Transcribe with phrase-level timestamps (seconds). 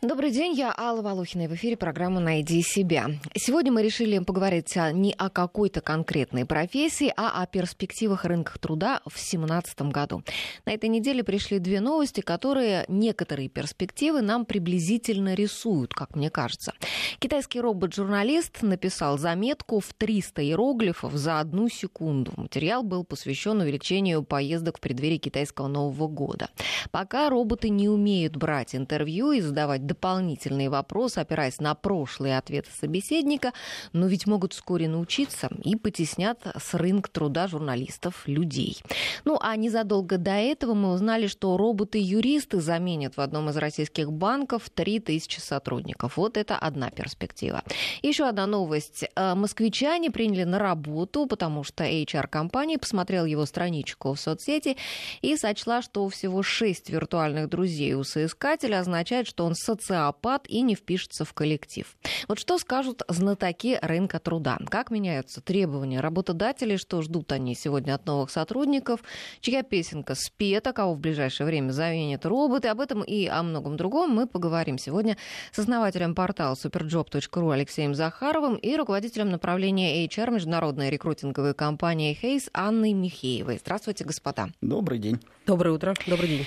[0.00, 3.06] Добрый день, я Алла Волохина, и в эфире программа «Найди себя».
[3.34, 9.14] Сегодня мы решили поговорить не о какой-то конкретной профессии, а о перспективах рынка труда в
[9.14, 10.22] 2017 году.
[10.66, 16.74] На этой неделе пришли две новости, которые некоторые перспективы нам приблизительно рисуют, как мне кажется.
[17.18, 22.32] Китайский робот-журналист написал заметку в 300 иероглифов за одну секунду.
[22.36, 26.50] Материал был посвящен увеличению поездок в преддверии китайского Нового года.
[26.92, 33.52] Пока роботы не умеют брать интервью и задавать дополнительные вопросы, опираясь на прошлые ответы собеседника,
[33.92, 38.78] но ведь могут вскоре научиться и потеснят с рынка труда журналистов людей.
[39.24, 44.70] Ну а незадолго до этого мы узнали, что роботы-юристы заменят в одном из российских банков
[44.70, 46.16] 3000 сотрудников.
[46.16, 47.62] Вот это одна перспектива.
[48.02, 49.04] Еще одна новость.
[49.16, 54.76] Э, москвичане приняли на работу, потому что HR-компания посмотрел его страничку в соцсети
[55.22, 60.60] и сочла, что всего 6 виртуальных друзей у соискателя означает, что он социальный социопат и
[60.60, 61.86] не впишется в коллектив.
[62.26, 64.58] Вот что скажут знатоки рынка труда?
[64.68, 69.00] Как меняются требования работодателей, что ждут они сегодня от новых сотрудников,
[69.40, 72.68] чья песенка спета, кого в ближайшее время заменят роботы.
[72.68, 75.16] Об этом и о многом другом мы поговорим сегодня
[75.52, 82.92] с основателем портала superjob.ru Алексеем Захаровым и руководителем направления HR международной рекрутинговой компании Хейс Анной
[82.92, 83.58] Михеевой.
[83.58, 84.48] Здравствуйте, господа.
[84.60, 85.20] Добрый день.
[85.46, 85.94] Доброе утро.
[86.06, 86.46] Добрый день.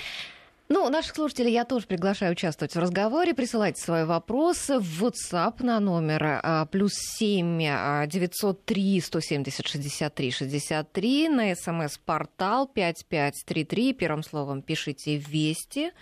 [0.72, 3.34] Ну, наших слушателей я тоже приглашаю участвовать в разговоре.
[3.34, 11.54] Присылайте свои вопросы в WhatsApp на номер а, плюс 7 903 170 63 63 на
[11.54, 13.92] смс-портал 5533.
[13.92, 15.92] Первым словом пишите «Вести».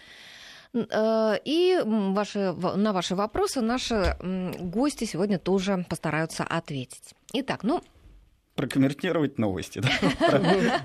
[0.73, 4.17] Э, и ваши, на ваши вопросы наши
[4.61, 7.17] гости сегодня тоже постараются ответить.
[7.33, 7.83] Итак, ну,
[8.55, 9.83] прокомментировать новости.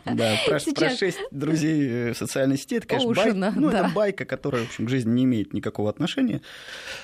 [0.06, 2.76] Да, про шесть друзей в социальной сети.
[2.76, 3.54] Это, конечно.
[3.56, 6.42] Ну, это байка, которая, в общем, к жизни не имеет никакого отношения.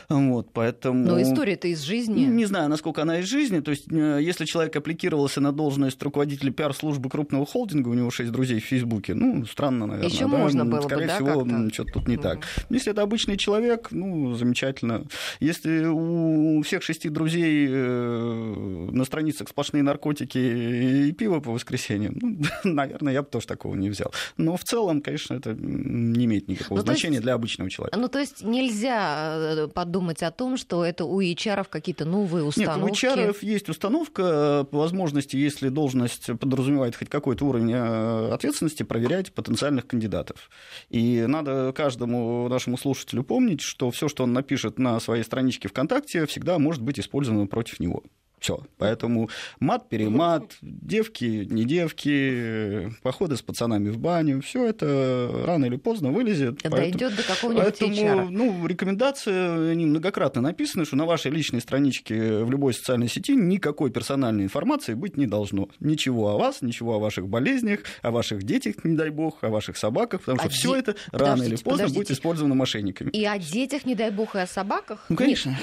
[0.09, 1.05] Вот, поэтому...
[1.05, 2.25] Но история-то из жизни.
[2.25, 3.59] Не знаю, насколько она из жизни.
[3.59, 8.31] То есть, э, если человек аппликировался на должность руководителя пиар-службы крупного холдинга, у него шесть
[8.31, 10.11] друзей в Фейсбуке, ну, странно, наверное.
[10.11, 12.45] Еще можно было Скорее всего, что-то тут не так.
[12.69, 15.05] Если это обычный человек, ну, замечательно.
[15.39, 22.17] Если у всех шести друзей э, на страницах сплошные наркотики и пиво по воскресеньям.
[22.21, 24.13] Ну, наверное, я бы тоже такого не взял.
[24.37, 27.97] Но в целом, конечно, это не имеет никакого ну, значения есть, для обычного человека.
[27.97, 33.05] Ну, то есть нельзя э, подумать о том, что это у HR какие-то новые установки?
[33.05, 38.83] Нет, у HR есть установка по возможности, если должность подразумевает хоть какой-то уровень э, ответственности,
[38.83, 40.49] проверять потенциальных кандидатов.
[40.89, 46.25] И надо каждому нашему слушателю помнить, что все, что он напишет на своей страничке ВКонтакте,
[46.25, 48.03] всегда может быть использовано против него.
[48.41, 48.59] Все.
[48.79, 49.29] Поэтому
[49.59, 56.09] мат, перемат, девки, не девки, походы с пацанами в баню, все это рано или поздно
[56.09, 56.57] вылезет.
[56.63, 58.29] Дойдет до какого-нибудь Поэтому, HR.
[58.31, 63.91] ну, рекомендации, они многократно написаны, что на вашей личной страничке в любой социальной сети никакой
[63.91, 65.69] персональной информации быть не должно.
[65.79, 69.77] Ничего о вас, ничего о ваших болезнях, о ваших детях, не дай бог, о ваших
[69.77, 70.79] собаках, потому что а все де...
[70.79, 71.99] это рано или поздно подождите.
[71.99, 73.11] будет использовано мошенниками.
[73.11, 75.05] И о детях, не дай бог, и о собаках?
[75.09, 75.51] Ну, конечно.
[75.51, 75.59] Нет.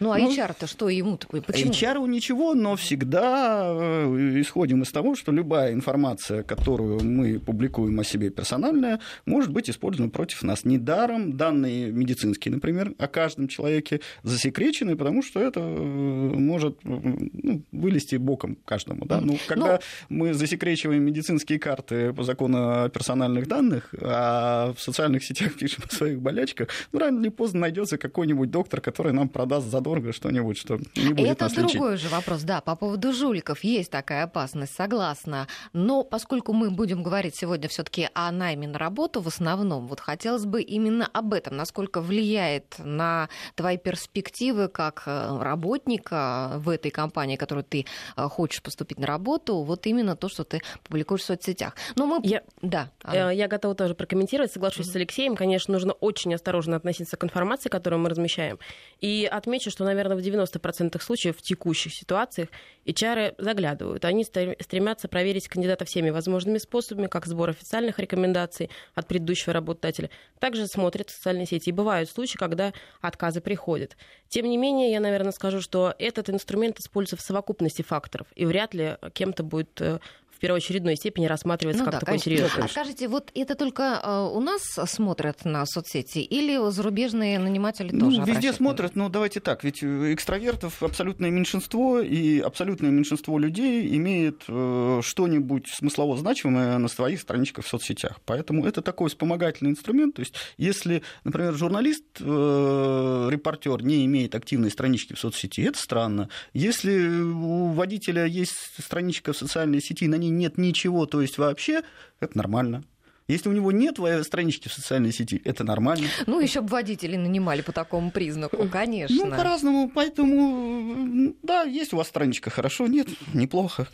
[0.00, 1.40] Ну, а ну, HR-то что ему такой?
[1.40, 1.72] Почему?
[1.72, 8.04] HR ничего, но всегда э, исходим из того, что любая информация, которую мы публикуем о
[8.04, 10.64] себе персональная, может быть использована против нас.
[10.64, 18.16] Недаром данные медицинские, например, о каждом человеке засекречены, потому что это э, может ну, вылезти
[18.16, 19.04] боком каждому.
[19.06, 19.20] Да?
[19.20, 20.16] Ну, когда но...
[20.16, 25.94] мы засекречиваем медицинские карты по закону о персональных данных, а в социальных сетях пишем о
[25.94, 30.58] своих болячках, ну, рано или поздно найдется какой-нибудь доктор, который нам продаст за задорого что-нибудь,
[30.58, 32.08] что не будет Это нас другой лечить.
[32.08, 35.46] же вопрос, да, по поводу жуликов есть такая опасность, согласна.
[35.72, 40.00] Но поскольку мы будем говорить сегодня все таки о найме на работу в основном, вот
[40.00, 46.90] хотелось бы именно об этом, насколько влияет на твои перспективы как э, работника в этой
[46.90, 51.26] компании, которую ты э, хочешь поступить на работу, вот именно то, что ты публикуешь в
[51.26, 51.74] соцсетях.
[51.96, 52.20] Но мы...
[52.22, 52.42] Я...
[52.62, 52.90] Да.
[53.02, 53.32] Анна.
[53.32, 54.92] Э, я готова тоже прокомментировать, соглашусь mm-hmm.
[54.92, 55.36] с Алексеем.
[55.36, 58.58] Конечно, нужно очень осторожно относиться к информации, которую мы размещаем.
[59.00, 62.48] И отмечу, что, наверное, в 90% случаев в текущих ситуациях
[62.86, 64.04] HR заглядывают.
[64.04, 70.10] Они стремятся проверить кандидата всеми возможными способами, как сбор официальных рекомендаций от предыдущего работодателя.
[70.38, 71.70] Также смотрят в социальные сети.
[71.70, 73.96] И бывают случаи, когда отказы приходят.
[74.28, 78.28] Тем не менее, я, наверное, скажу, что этот инструмент используется в совокупности факторов.
[78.36, 79.98] И вряд ли кем-то будет э,
[80.44, 82.64] первоочередной степени рассматривается ну, как да, такой серьезный.
[82.64, 84.60] А скажите, вот это только э, у нас
[84.90, 90.82] смотрят на соцсети или зарубежные наниматели ну, тоже Везде смотрят, но давайте так, ведь экстравертов
[90.82, 97.68] абсолютное меньшинство, и абсолютное меньшинство людей имеет э, что-нибудь смыслово значимое на своих страничках в
[97.68, 98.20] соцсетях.
[98.26, 100.16] Поэтому это такой вспомогательный инструмент.
[100.16, 106.28] То есть, если, например, журналист, э, репортер не имеет активной странички в соцсети, это странно.
[106.52, 111.82] Если у водителя есть страничка в социальной сети, на ней нет ничего, то есть вообще,
[112.20, 112.84] это нормально.
[113.26, 116.08] Если у него нет странички в социальной сети, это нормально.
[116.26, 119.16] Ну, еще бы водителей нанимали по такому признаку, конечно.
[119.16, 119.90] Ну, по-разному.
[119.94, 123.88] Поэтому, да, есть у вас страничка, хорошо, нет, неплохо.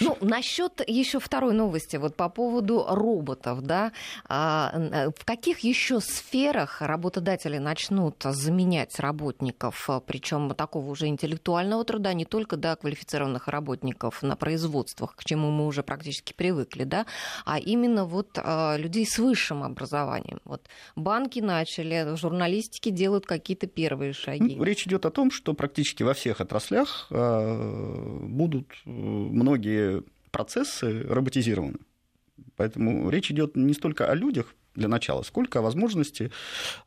[0.00, 3.92] Ну, насчет еще второй новости, вот по поводу роботов, да,
[4.28, 12.24] а, в каких еще сферах работодатели начнут заменять работников, причем такого уже интеллектуального труда, не
[12.24, 17.06] только да, квалифицированных работников на производствах, к чему мы уже практически привыкли, да,
[17.44, 20.40] а именно вот а, людей с высшим образованием.
[20.44, 20.62] Вот
[20.96, 24.56] банки начали, журналистики делают какие-то первые шаги.
[24.56, 28.66] Ну, речь идет о том, что практически во всех отраслях а, будут
[29.30, 31.78] многие процессы роботизированы.
[32.56, 36.30] Поэтому речь идет не столько о людях, для начала, сколько о возможности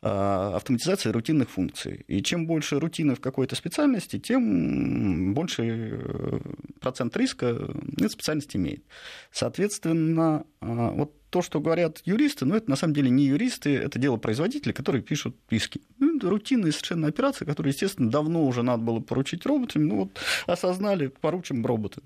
[0.02, 2.04] а, автоматизации рутинных функций.
[2.08, 6.40] И чем больше рутины в какой-то специальности, тем больше э,
[6.80, 8.84] процент риска эта специальность имеет.
[9.30, 13.98] Соответственно, а, вот то, что говорят юристы, но это на самом деле не юристы, это
[13.98, 15.80] дело производителей, которые пишут списки.
[15.98, 20.20] Ну, это рутинные совершенно операции, которые, естественно, давно уже надо было поручить роботам, ну вот
[20.46, 22.04] осознали, поручим роботам.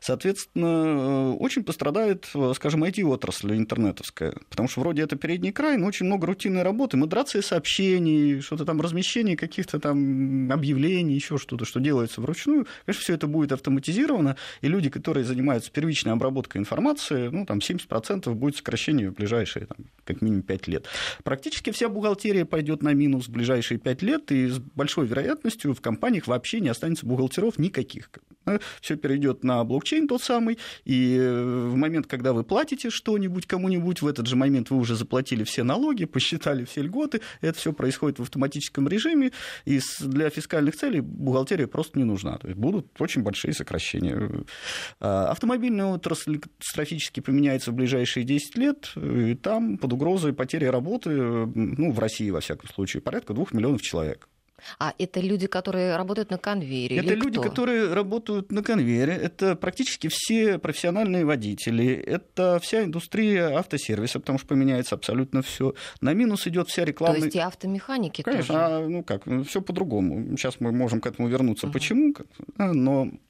[0.00, 6.06] Соответственно, э, очень пострадает, скажем, IT-отрасль интернетовская, потому что вроде это передний край, но очень
[6.06, 12.20] много рутинной работы, модерации сообщений, что-то там размещение каких-то там объявлений, еще что-то, что делается
[12.20, 12.66] вручную.
[12.86, 18.34] Конечно, все это будет автоматизировано, и люди, которые занимаются первичной обработкой информации, ну, там 70%
[18.34, 20.86] будет будет сокращение в ближайшие, там, как минимум, 5 лет.
[21.22, 25.80] Практически вся бухгалтерия пойдет на минус в ближайшие 5 лет, и с большой вероятностью в
[25.80, 28.10] компаниях вообще не останется бухгалтеров никаких.
[28.80, 34.06] Все перейдет на блокчейн тот самый, и в момент, когда вы платите что-нибудь кому-нибудь, в
[34.06, 38.22] этот же момент вы уже заплатили все налоги, посчитали все льготы, это все происходит в
[38.22, 39.32] автоматическом режиме,
[39.64, 42.38] и для фискальных целей бухгалтерия просто не нужна.
[42.38, 44.44] То есть будут очень большие сокращения.
[45.00, 50.66] А, автомобильная отрасль катастрофически поменяется в ближайшие 10 10 лет, и там под угрозой потери
[50.66, 54.28] работы, ну, в России, во всяком случае, порядка двух миллионов человек.
[54.78, 56.98] А это люди, которые работают на конвейере?
[56.98, 57.48] Это люди, кто?
[57.48, 59.14] которые работают на конвейере.
[59.14, 61.94] Это практически все профессиональные водители.
[61.94, 65.74] Это вся индустрия автосервиса, потому что поменяется абсолютно все.
[66.00, 67.16] На минус идет вся реклама.
[67.16, 68.58] То есть и автомеханики Конечно, тоже.
[68.58, 70.36] А, ну как, все по-другому.
[70.36, 71.66] Сейчас мы можем к этому вернуться.
[71.66, 71.72] Угу.
[71.72, 72.14] Почему?
[72.56, 73.27] Но Э,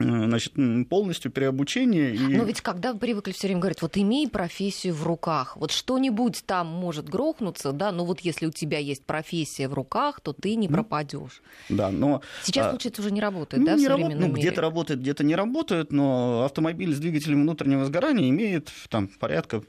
[0.00, 0.54] значит,
[0.88, 2.14] полностью переобучение.
[2.14, 2.36] И...
[2.36, 6.42] Но ведь когда вы привыкли все время говорить, вот имей профессию в руках, вот что-нибудь
[6.46, 10.54] там может грохнуться, да, но вот если у тебя есть профессия в руках, то ты
[10.56, 11.42] не пропадешь.
[11.68, 12.22] Да, но...
[12.42, 14.28] Сейчас, а, получается, уже не работает, ну, да, не в современном работ...
[14.28, 14.48] ну, мире?
[14.48, 19.62] Где-то работает, где-то не работает, но автомобиль с двигателем внутреннего сгорания имеет там порядка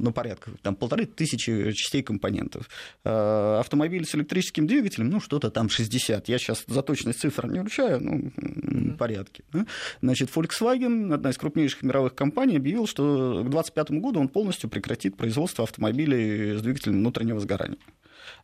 [0.00, 2.68] ну, порядка, там полторы тысячи частей компонентов.
[3.04, 6.28] А, автомобиль с электрическим двигателем, ну, что-то там 60.
[6.28, 8.96] Я сейчас за точность цифр не вручаю, ну, mm-hmm.
[8.96, 9.44] порядке.
[10.00, 15.16] Значит, Volkswagen, одна из крупнейших мировых компаний, объявил, что к 2025 году он полностью прекратит
[15.16, 17.78] производство автомобилей с двигателем внутреннего сгорания.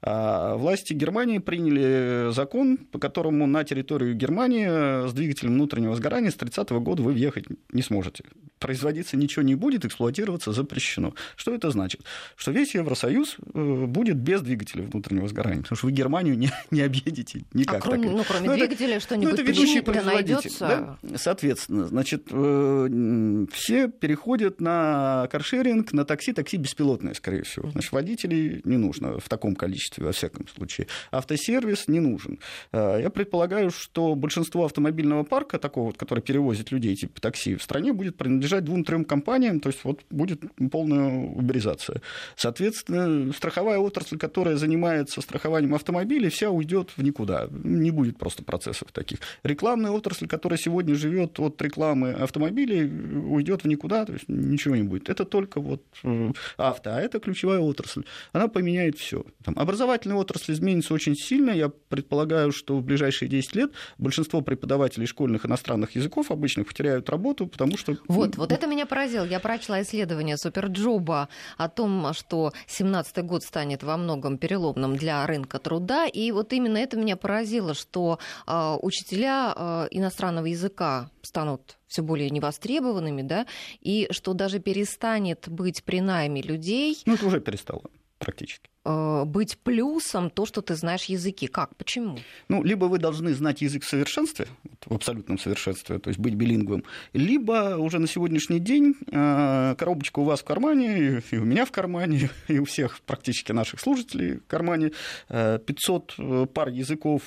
[0.00, 6.34] А власти Германии приняли закон, по которому на территорию Германии с двигателем внутреннего сгорания с
[6.34, 8.24] 30 года вы въехать не сможете.
[8.60, 11.14] Производиться ничего не будет, эксплуатироваться запрещено.
[11.36, 12.02] Что это значит?
[12.36, 16.80] Что весь Евросоюз э, будет без двигателя внутреннего сгорания, потому что вы Германию не, не
[16.80, 17.76] объедете никак.
[17.76, 20.50] А кроме, ну, кроме ну, двигателя это, что-нибудь ну, это ведущий производитель.
[20.60, 20.98] Да?
[21.16, 27.70] Соответственно, значит, э, все переходят на каршеринг, на такси, такси беспилотное, скорее всего.
[27.70, 30.86] Значит, водителей не нужно в таком количестве количестве, во всяком случае.
[31.10, 32.38] Автосервис не нужен.
[32.72, 37.92] Э, я предполагаю, что большинство автомобильного парка, такого который перевозит людей типа такси, в стране
[37.92, 40.40] будет принадлежать двум-трем компаниям, то есть вот будет
[40.70, 42.00] полная уберизация.
[42.36, 47.48] Соответственно, страховая отрасль, которая занимается страхованием автомобилей, вся уйдет в никуда.
[47.50, 49.18] Не будет просто процессов таких.
[49.44, 52.84] Рекламная отрасль, которая сегодня живет от рекламы автомобилей,
[53.28, 55.08] уйдет в никуда, то есть ничего не будет.
[55.08, 58.02] Это только вот э, авто, а это ключевая отрасль.
[58.32, 59.24] Она поменяет все.
[59.44, 61.52] Там Образовательная отрасль изменится очень сильно.
[61.52, 67.46] Я предполагаю, что в ближайшие 10 лет большинство преподавателей школьных иностранных языков обычных потеряют работу,
[67.46, 67.96] потому что...
[68.08, 69.24] Вот, вот это меня поразило.
[69.24, 75.60] Я прочла исследование Суперджоба о том, что 17 год станет во многом переломным для рынка
[75.60, 76.08] труда.
[76.08, 78.18] И вот именно это меня поразило, что
[78.48, 83.46] э, учителя э, иностранного языка станут все более невостребованными, да,
[83.80, 87.00] и что даже перестанет быть при найме людей.
[87.06, 87.82] Ну, это уже перестало
[88.18, 88.68] практически.
[88.88, 91.46] Э, быть плюсом то, что ты знаешь языки.
[91.46, 91.76] Как?
[91.76, 92.18] Почему?
[92.48, 94.46] Ну, либо вы должны знать язык в совершенстве,
[94.86, 100.24] в абсолютном совершенстве, то есть быть билингвом, либо уже на сегодняшний день э, коробочка у
[100.24, 104.46] вас в кармане, и у меня в кармане, и у всех практически наших служителей в
[104.46, 104.92] кармане
[105.28, 107.22] 500 э, пар языков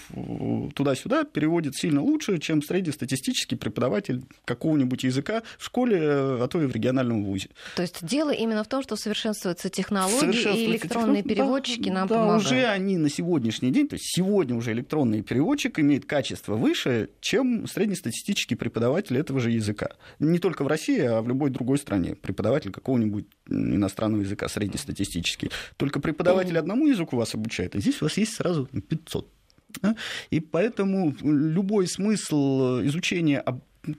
[0.74, 6.74] туда-сюда переводит сильно лучше, чем среднестатистический преподаватель какого-нибудь языка в школе, а то и в
[6.74, 7.50] региональном вузе.
[7.76, 12.16] То есть дело именно в том, что совершенствуются технологии и электронные переводы переводчики нам да,
[12.16, 12.46] помогают.
[12.46, 17.68] уже они на сегодняшний день, то есть сегодня уже электронный переводчик имеет качество выше, чем
[17.68, 19.90] среднестатистический преподаватель этого же языка.
[20.20, 22.16] Не только в России, а в любой другой стране.
[22.16, 25.52] Преподаватель какого-нибудь иностранного языка среднестатистический.
[25.78, 29.28] Только преподаватель одному языку вас обучает, а здесь у вас есть сразу 500.
[30.32, 33.44] И поэтому любой смысл изучения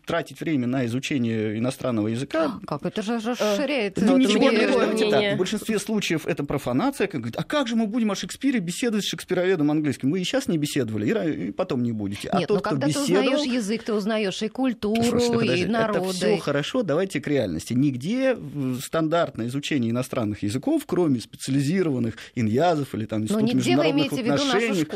[0.05, 2.59] тратить время на изучение иностранного языка.
[2.63, 3.99] А, как это же расширяет.
[4.01, 5.35] Ну, ничего не так.
[5.35, 7.07] В большинстве случаев это профанация.
[7.07, 10.11] Как говорит, а как же мы будем о Шекспире беседовать с шекспироведом английским?
[10.11, 12.29] Мы и сейчас не беседовали, и потом не будете.
[12.29, 13.07] А Нет, тот, но когда беседовал...
[13.07, 15.99] ты узнаешь язык, ты узнаешь и культуру, Слушайте, и народы.
[16.01, 17.73] Это все хорошо, давайте к реальности.
[17.73, 18.37] Нигде
[18.81, 24.87] стандартное изучение иностранных языков, кроме специализированных иньязов или там института международных отношений,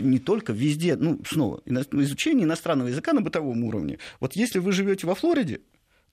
[0.00, 5.06] не только везде, ну, снова, изучение иностранного языка на бытовом уровне вот если вы живете
[5.06, 5.60] во Флориде,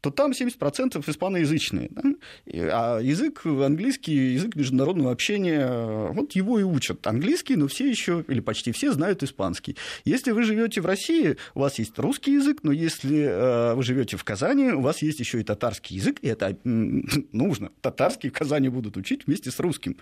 [0.01, 1.88] то там 70% испаноязычные.
[1.91, 2.01] Да?
[2.46, 7.08] А язык английский, язык международного общения, вот его и учат.
[7.08, 9.77] Английский, но все еще, или почти все, знают испанский.
[10.03, 14.18] Если вы живете в России, у вас есть русский язык, но если э, вы живете
[14.18, 17.72] в Казани, у вас есть еще и татарский язык, и это нужно.
[17.80, 19.96] Татарский в Казани будут учить вместе с русским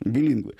[0.00, 0.54] билингвы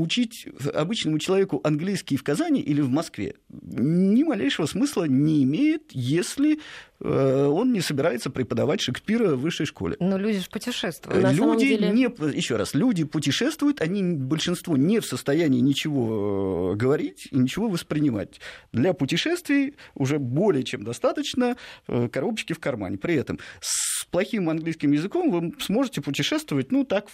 [0.00, 6.60] учить обычному человеку английский в Казани или в Москве ни малейшего смысла не имеет, если
[7.00, 9.96] э, он не собирается преподавать Шекспира в высшей школе.
[10.00, 11.22] Но люди же путешествуют.
[11.22, 11.90] На люди деле...
[11.90, 12.04] не,
[12.34, 18.40] еще раз, люди путешествуют, они большинство не в состоянии ничего э, говорить и ничего воспринимать.
[18.72, 22.98] Для путешествий уже более чем достаточно э, коробочки в кармане.
[22.98, 27.06] При этом с плохим английским языком вы сможете путешествовать, ну так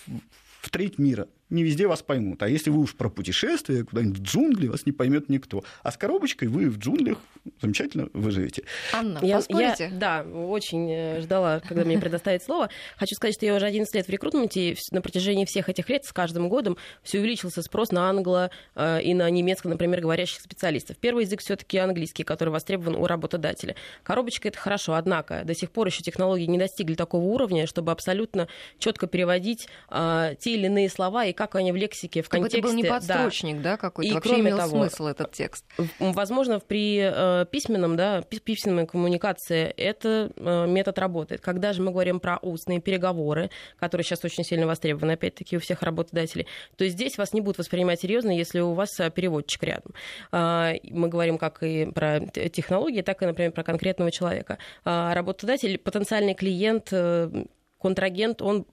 [0.60, 2.42] в треть мира не везде вас поймут.
[2.42, 5.62] А если вы уж про путешествие куда-нибудь в джунгли, вас не поймет никто.
[5.82, 7.18] А с коробочкой вы в джунглях
[7.60, 8.64] замечательно выживете.
[8.92, 9.90] Анна, я, поспорите?
[9.92, 12.70] Я, да, очень э, ждала, когда мне предоставить слово.
[12.96, 16.04] Хочу сказать, что я уже 11 лет в рекрутменте, и на протяжении всех этих лет
[16.04, 20.96] с каждым годом все увеличился спрос на англо э, и на немецко, например, говорящих специалистов.
[20.96, 23.76] Первый язык все таки английский, который востребован у работодателя.
[24.02, 28.48] Коробочка— это хорошо, однако до сих пор еще технологии не достигли такого уровня, чтобы абсолютно
[28.78, 32.58] четко переводить э, те или иные слова и как они в лексике, в Чтобы контексте.
[32.58, 35.64] это был не подстрочник, да, да какой-то, и вообще кроме имел того, смысл этот текст.
[35.98, 41.40] Возможно, при э, письменном, да, письменной коммуникации это э, метод работает.
[41.40, 45.82] Когда же мы говорим про устные переговоры, которые сейчас очень сильно востребованы, опять-таки, у всех
[45.82, 49.92] работодателей, то здесь вас не будут воспринимать серьезно, если у вас э, переводчик рядом.
[50.32, 54.58] Э, мы говорим как и про технологии, так и, например, про конкретного человека.
[54.84, 57.30] Э, работодатель, потенциальный клиент, э,
[57.78, 58.66] контрагент, он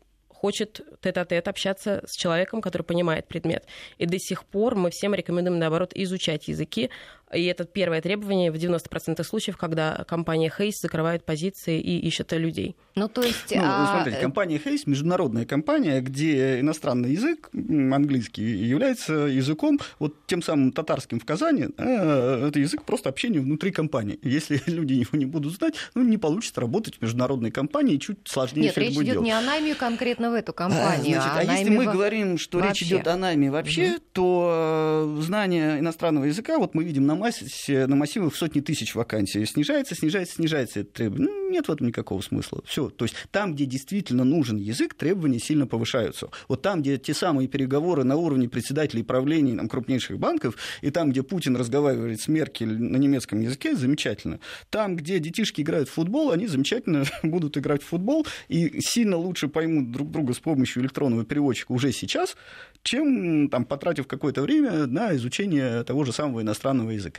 [0.44, 3.66] хочет тет-а-тет общаться с человеком, который понимает предмет.
[3.98, 6.90] И до сих пор мы всем рекомендуем, наоборот, изучать языки,
[7.34, 12.76] и это первое требование в 90% случаев, когда компания Хейс закрывает позиции и ищет людей.
[12.96, 13.54] Ну, то есть...
[13.56, 13.96] Ну, а...
[13.96, 21.20] смотрите, компания Хейс международная компания, где иностранный язык, английский, является языком, вот тем самым татарским
[21.20, 24.20] в Казани, а, это язык просто общения внутри компании.
[24.22, 28.66] Если люди его не будут знать, ну, не получится работать в международной компании, чуть сложнее
[28.66, 31.70] Нет, речь идет не о найме конкретно в эту компанию, а, значит, а, а если
[31.70, 31.94] мы во...
[31.94, 32.86] говорим, что вообще.
[32.86, 34.04] речь идет о найме вообще, угу.
[34.14, 38.96] то э, знание иностранного языка, вот мы видим на массе, на массивах в сотни тысяч
[38.96, 39.46] вакансий.
[39.46, 41.30] Снижается, снижается, снижается это требование.
[41.30, 42.62] Ну, нет в этом никакого смысла.
[42.66, 42.90] Все.
[42.90, 46.30] То есть там, где действительно нужен язык, требования сильно повышаются.
[46.48, 51.12] Вот там, где те самые переговоры на уровне председателей правлений там, крупнейших банков, и там,
[51.12, 54.40] где Путин разговаривает с Меркель на немецком языке, замечательно.
[54.70, 59.48] Там, где детишки играют в футбол, они замечательно будут играть в футбол и сильно лучше
[59.48, 62.36] поймут друг друга с помощью электронного переводчика уже сейчас,
[62.84, 67.13] чем там, потратив какое-то время на изучение того же самого иностранного языка.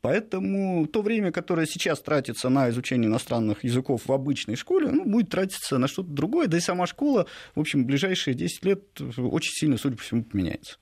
[0.00, 5.30] Поэтому то время, которое сейчас тратится на изучение иностранных языков в обычной школе, ну, будет
[5.30, 9.52] тратиться на что-то другое, да и сама школа, в общем, в ближайшие 10 лет очень
[9.52, 10.78] сильно, судя по всему, поменяется.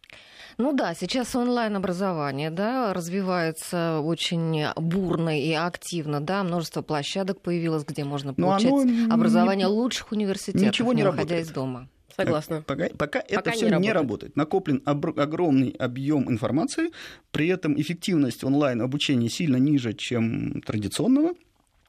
[0.56, 6.20] Ну да, сейчас онлайн-образование да, развивается очень бурно и активно.
[6.20, 8.72] Да, множество площадок появилось, где можно получать
[9.10, 11.88] образование не, лучших университетов, ничего не, не выходя из дома.
[12.16, 12.62] Согласна.
[12.66, 13.82] Пока, пока, пока это все не, работает.
[13.82, 14.36] не работает.
[14.36, 16.90] Накоплен об, огромный объем информации,
[17.32, 21.34] при этом эффективность онлайн обучения сильно ниже, чем традиционного.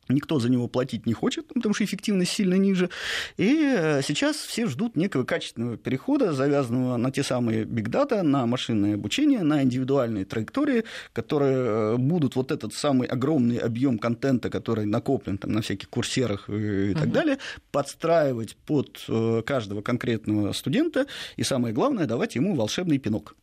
[0.10, 2.90] Никто за него платить не хочет, потому что эффективность сильно ниже.
[3.38, 8.96] И э, сейчас все ждут некого качественного перехода, завязанного на те самые бигдата, на машинное
[8.96, 10.84] обучение, на индивидуальные траектории,
[11.14, 16.50] которые э, будут вот этот самый огромный объем контента, который накоплен там, на всяких курсерах
[16.50, 17.12] и так uh-huh.
[17.12, 17.38] далее,
[17.72, 21.08] подстраивать под э, каждого конкретного студента.
[21.38, 23.36] И самое главное, давать ему волшебный пинок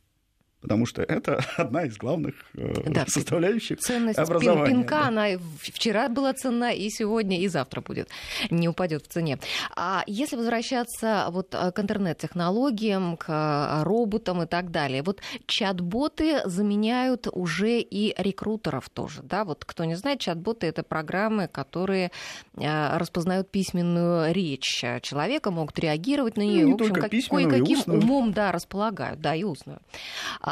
[0.62, 4.74] потому что это одна из главных э, да, составляющих ценность образования.
[4.74, 5.08] пинка, да.
[5.08, 5.26] она
[5.60, 8.08] вчера была ценна, и сегодня, и завтра будет,
[8.50, 9.38] не упадет в цене.
[9.76, 16.48] А если возвращаться вот э, к интернет-технологиям, к э, роботам и так далее, вот чат-боты
[16.48, 19.44] заменяют уже и рекрутеров тоже, да?
[19.44, 22.12] Вот кто не знает, чат-боты— это программы, которые
[22.54, 28.52] распознают письменную речь человека, могут реагировать на нее, ну, в общем, как, кое-каким умом, да,
[28.52, 29.80] располагают, да, и устную.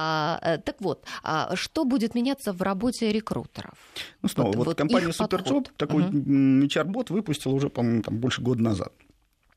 [0.02, 3.75] А, э, так вот, а что будет меняться в работе рекрутеров?
[4.23, 6.16] Ну, снова, вот, вот, вот компания Superjob такой угу.
[6.66, 8.92] HR-бот выпустила уже, по-моему, там, больше года назад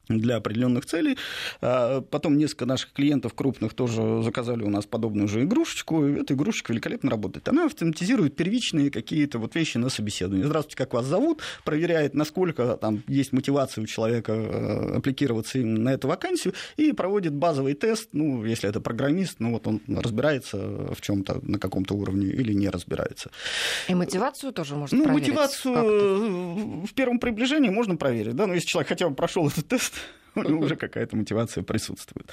[0.09, 1.17] для определенных целей.
[1.61, 6.05] А, потом несколько наших клиентов крупных тоже заказали у нас подобную же игрушечку.
[6.05, 7.47] И эта игрушечка великолепно работает.
[7.47, 10.45] Она автоматизирует первичные какие-то вот вещи на собеседовании.
[10.45, 11.41] Здравствуйте, как вас зовут?
[11.63, 17.33] Проверяет, насколько там есть мотивация у человека э, аппликироваться именно на эту вакансию и проводит
[17.33, 18.09] базовый тест.
[18.13, 22.69] Ну, если это программист, ну вот он разбирается в чем-то на каком-то уровне или не
[22.69, 23.31] разбирается.
[23.87, 25.27] И мотивацию тоже можно ну, проверить?
[25.27, 28.35] мотивацию в первом приближении можно проверить.
[28.35, 28.47] Да?
[28.47, 30.22] Но если человек хотя бы прошел этот тест, у него
[30.63, 32.31] уже какая-то мотивация присутствует.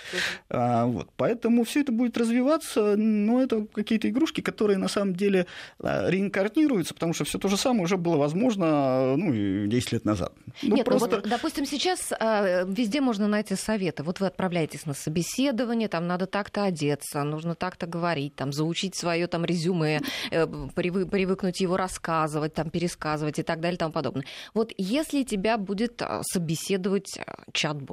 [0.49, 1.09] А, вот.
[1.17, 5.47] Поэтому все это будет развиваться, но это какие-то игрушки, которые на самом деле
[5.83, 10.33] а, реинкарнируются, потому что все то же самое уже было возможно ну, 10 лет назад.
[10.63, 11.09] Ну, Нет, просто...
[11.09, 14.03] ну вот, допустим, сейчас а, везде можно найти советы.
[14.03, 19.27] Вот вы отправляетесь на собеседование, там надо так-то одеться, нужно так-то говорить, там, заучить свое
[19.27, 24.25] там резюме, э, привыкнуть его рассказывать, там, пересказывать и так далее и тому подобное.
[24.55, 27.19] Вот если тебя будет а, собеседовать
[27.53, 27.90] чат чат-бот.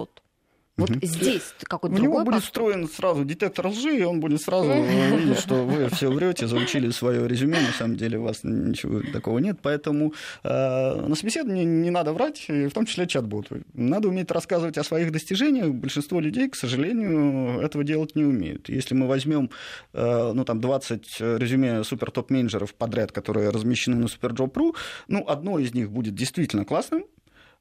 [0.78, 1.00] Вот угу.
[1.02, 5.66] здесь какой-то У него будет встроен сразу детектор лжи, и он будет сразу видеть, что
[5.66, 9.58] вы все врете, заучили свое резюме, на самом деле у вас ничего такого нет.
[9.64, 13.64] Поэтому э, на собеседовании не надо врать, в том числе чат-боту.
[13.74, 15.70] Надо уметь рассказывать о своих достижениях.
[15.74, 18.70] Большинство людей, к сожалению, этого делать не умеют.
[18.70, 19.50] Если мы возьмем
[19.94, 24.76] э, ну, там 20 резюме супер топ-менеджеров подряд, которые размещены на SuperJob.ru,
[25.08, 27.17] ну, одно из них будет действительно классным, Э,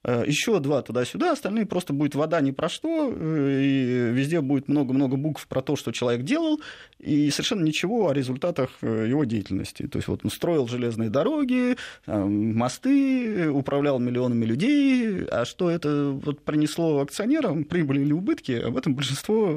[0.06, 5.16] еще два туда-сюда, остальные просто будет вода ни про что, э, и везде будет много-много
[5.16, 6.60] букв про то, что человек делал,
[7.00, 9.88] и совершенно ничего о результатах э, его деятельности.
[9.88, 16.44] То есть вот он строил железные дороги, мосты, управлял миллионами людей, а что это вот
[16.44, 19.48] принесло акционерам, прибыли или убытки, об этом большинство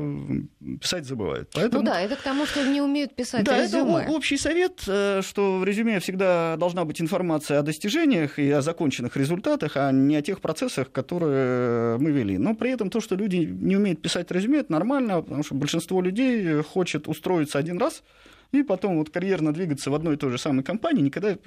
[0.81, 1.49] писать забывает.
[1.53, 1.83] Поэтому...
[1.83, 4.01] Ну да, это к тому, что не умеют писать да, резюме.
[4.01, 9.15] это общий совет, что в резюме всегда должна быть информация о достижениях и о законченных
[9.15, 12.37] результатах, а не о тех тех процессах, которые мы вели.
[12.37, 16.01] Но при этом то, что люди не умеют писать резюме, это нормально, потому что большинство
[16.01, 18.03] людей хочет устроиться один раз,
[18.51, 21.37] и потом вот карьерно двигаться в одной и той же самой компании, никогда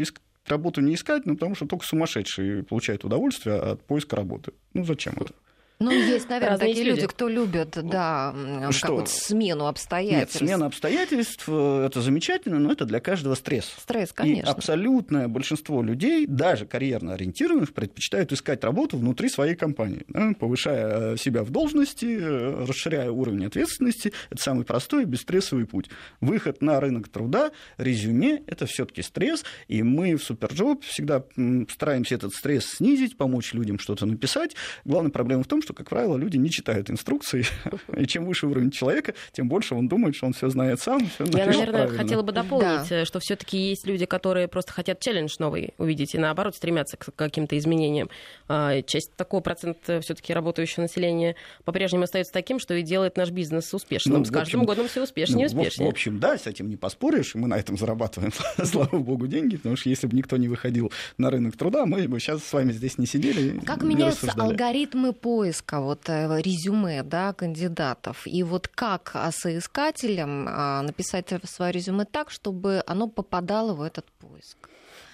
[0.46, 4.52] работу не искать, ну, потому что только сумасшедшие получают удовольствие от поиска работы.
[4.74, 5.33] Ну, зачем это?
[5.82, 7.00] Ну, есть, наверное, Разные такие люди.
[7.00, 8.34] люди, кто любят, да,
[8.70, 8.86] Что?
[8.86, 10.40] как вот смену обстоятельств.
[10.40, 13.72] Нет, смена обстоятельств э,– это замечательно, но это для каждого стресс.
[13.78, 14.48] Стресс, конечно.
[14.48, 21.16] И абсолютное большинство людей, даже карьерно ориентированных, предпочитают искать работу внутри своей компании, да, повышая
[21.16, 24.12] себя в должности, э, расширяя уровень ответственности.
[24.30, 25.90] Это самый простой и бесстрессовый путь.
[26.20, 31.24] Выход на рынок труда, резюме– это все таки стресс, и мы в Superjob всегда
[31.68, 34.54] стараемся этот стресс снизить, помочь людям что-то написать.
[34.84, 37.44] Главная проблема в том, что что, как правило, люди не читают инструкции,
[37.96, 41.06] и чем выше уровень человека, тем больше он думает, что он все знает сам.
[41.06, 41.98] Всё Я, наверное, правильно.
[41.98, 43.04] хотела бы дополнить, да.
[43.04, 47.56] что все-таки есть люди, которые просто хотят челлендж новый увидеть и наоборот стремятся к каким-то
[47.58, 48.11] изменениям.
[48.48, 53.72] А, часть такого процента все-таки работающего населения по-прежнему остается таким, что и делает наш бизнес
[53.72, 54.18] успешным.
[54.18, 55.88] Ну, С каждым общем, годом все успешнее ну, и успешнее.
[55.88, 58.32] В, в общем, да, с этим не поспоришь, мы на этом зарабатываем,
[58.64, 62.20] слава богу, деньги, потому что если бы никто не выходил на рынок труда, мы бы
[62.20, 63.61] сейчас с вами здесь не сидели.
[63.64, 65.62] Как меняются алгоритмы поиска?
[65.62, 68.27] Поиска вот э, резюме да, кандидатов.
[68.27, 74.68] И вот как соискателям а, написать свое резюме так, чтобы оно попадало в этот поиск?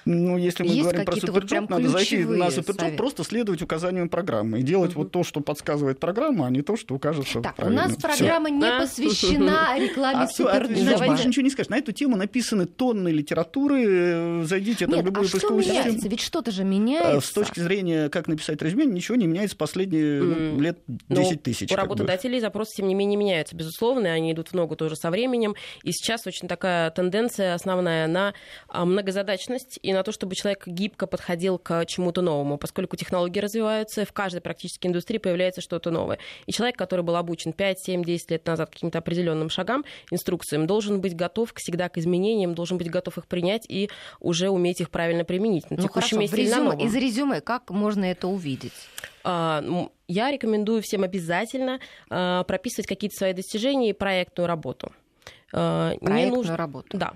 [0.09, 4.09] Ну, если мы Есть говорим про суперджоп, вот надо зайти на суперджоп, просто следовать указаниям
[4.09, 5.03] программы и делать угу.
[5.03, 7.85] вот то, что подсказывает программа, а не то, что кажется Так, правильным.
[7.85, 8.57] у нас программа Всё.
[8.57, 11.05] не посвящена рекламе а, суперджоба.
[11.05, 11.69] А, больше ничего не скажешь.
[11.69, 14.45] На эту тему написаны тонны литературы.
[14.45, 15.93] Зайдите это Нет, в любую а поисковую что меняется?
[15.93, 16.11] систему.
[16.11, 17.29] Ведь что-то же меняется.
[17.29, 21.71] С точки зрения, как написать резюме, ничего не меняется последние ну, лет 10 ну, тысяч.
[21.71, 25.55] У работодателей запросы, тем не менее, меняются, безусловно, они идут в ногу тоже со временем.
[25.83, 28.33] И сейчас очень такая тенденция основная на
[28.69, 34.05] а, многозадачность и на то, чтобы человек гибко подходил к чему-то новому, поскольку технологии развиваются,
[34.05, 36.19] в каждой практически индустрии появляется что-то новое.
[36.47, 41.01] И человек, который был обучен 5, 7, 10 лет назад каким-то определенным шагам, инструкциям, должен
[41.01, 45.25] быть готов всегда к изменениям, должен быть готов их принять и уже уметь их правильно
[45.25, 46.83] применить на ну, хорошо, в резюме, на.
[46.83, 48.73] Из резюме как можно это увидеть?
[49.25, 49.63] А,
[50.07, 51.81] я рекомендую всем обязательно
[52.11, 54.93] а, прописывать какие-то свои достижения и проектную работу.
[55.53, 56.57] А, проектную нужно...
[56.57, 56.97] работу?
[56.97, 57.13] Да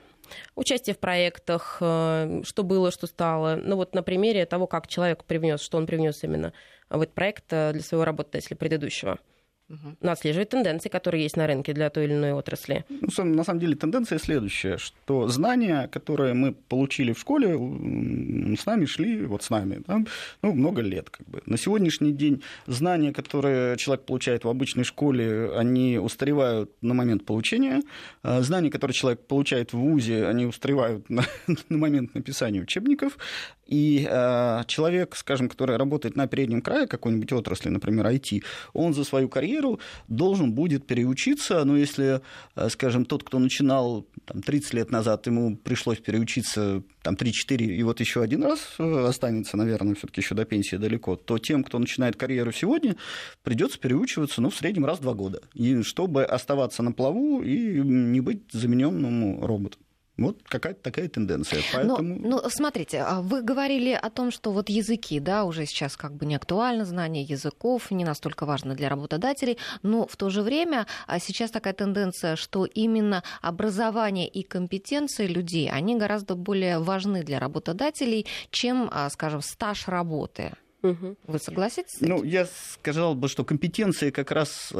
[0.55, 3.57] участие в проектах, э, что было, что стало.
[3.57, 6.53] Ну вот на примере того, как человек привнес, что он привнес именно
[6.90, 9.18] в этот проект э, для своего работодателя предыдущего
[9.72, 10.11] угу.
[10.11, 12.85] отслеживать тенденции, которые есть на рынке для той или иной отрасли.
[12.88, 17.54] Ну, на самом деле тенденция следующая, что знания, которые мы получили в школе,
[18.56, 20.04] с нами шли, вот с нами, да,
[20.42, 21.11] ну, много лет.
[21.11, 21.42] Как бы.
[21.46, 27.82] На сегодняшний день знания, которые человек получает в обычной школе, они устаревают на момент получения.
[28.22, 31.24] А знания, которые человек получает в ВУЗе, они устаревают на,
[31.68, 33.18] на момент написания учебников.
[33.66, 38.42] И э, человек, скажем, который работает на переднем крае какой-нибудь отрасли, например, IT,
[38.74, 39.62] он за свою карьеру
[40.09, 42.20] должен будет переучиться, но если,
[42.57, 47.83] э, скажем, тот, кто начинал там, 30 лет назад, ему пришлось переучиться там 3-4, и
[47.83, 51.79] вот еще один раз э, останется, наверное, все-таки еще до пенсии далеко, то тем, кто
[51.79, 52.96] начинает карьеру сегодня,
[53.42, 57.81] придется переучиваться, ну, в среднем раз в два года, и чтобы оставаться на плаву и
[57.81, 59.81] не быть замененным роботом.
[60.18, 61.62] Вот какая-то такая тенденция.
[61.72, 62.14] Поэтому...
[62.18, 66.14] Но, ну, смотрите, а вы говорили о том, что вот языки, да, уже сейчас как
[66.14, 70.87] бы не актуально, знание языков не настолько важно для работодателей, но в то же время
[71.07, 77.38] а сейчас такая тенденция, что именно образование и компетенции людей, они гораздо более важны для
[77.38, 80.53] работодателей, чем, а, скажем, стаж работы.
[80.83, 81.16] Угу.
[81.27, 82.01] Вы согласитесь?
[82.01, 84.72] Ну, я сказал бы, что компетенции как раз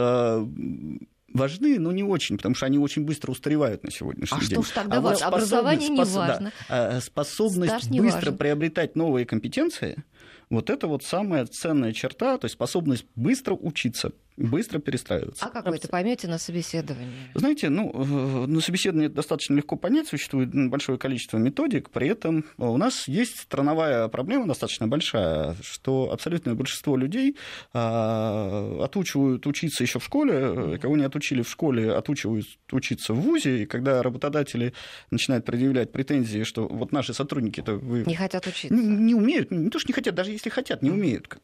[1.33, 4.59] важны, но не очень, потому что они очень быстро устаревают на сегодняшний а день.
[4.59, 6.15] А что ж тогда а вот образование не спос...
[6.15, 6.53] важно?
[6.69, 8.37] Да, способность быстро важен.
[8.39, 10.05] приобретать новые компетенции,
[10.51, 15.45] вот это вот самая ценная черта, то есть способность быстро учиться быстро перестраиваться.
[15.45, 17.31] А как вы это поймете на собеседовании?
[17.35, 23.09] Знаете, ну, на собеседовании достаточно легко понять, существует большое количество методик, при этом у нас
[23.09, 27.37] есть страновая проблема достаточно большая, что абсолютное большинство людей
[27.73, 33.63] а, отучивают учиться еще в школе, кого не отучили в школе, отучивают учиться в ВУЗе,
[33.63, 34.73] и когда работодатели
[35.11, 38.05] начинают предъявлять претензии, что вот наши сотрудники-то вы...
[38.07, 38.75] Не хотят учиться.
[38.75, 41.39] Не, не умеют, не то, что не хотят, даже если хотят, не умеют.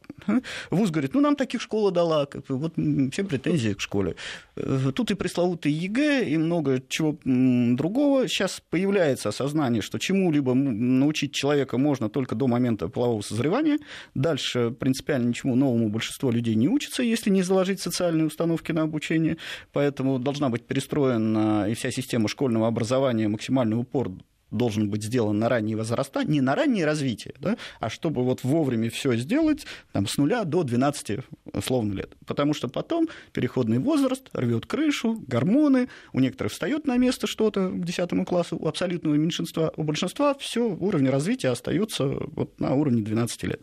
[0.71, 2.78] ВУЗ говорит, ну, нам таких школа дала, вот
[3.11, 4.17] все претензии к школе.
[4.57, 8.29] Э, тут и пресловутый ЕГЭ, и много чего другого.
[8.29, 13.79] Сейчас появляется осознание, что чему-либо научить человека можно только до момента полового созревания.
[14.15, 19.37] Дальше принципиально ничему новому большинство людей не учится, если не заложить социальные установки на обучение.
[19.73, 24.11] Поэтому должна быть перестроена и вся система школьного образования, максимальный упор
[24.51, 28.91] должен быть сделан на ранние возраста, не на раннее развитие, да, а чтобы вот вовремя
[28.91, 31.21] все сделать там, с нуля до 12
[31.53, 32.17] условно лет.
[32.27, 37.85] Потому что потом переходный возраст рвет крышу, гормоны, у некоторых встает на место что-то к
[37.85, 43.43] 10 классу, у абсолютного меньшинства, у большинства все уровень развития остается вот на уровне 12
[43.45, 43.61] лет.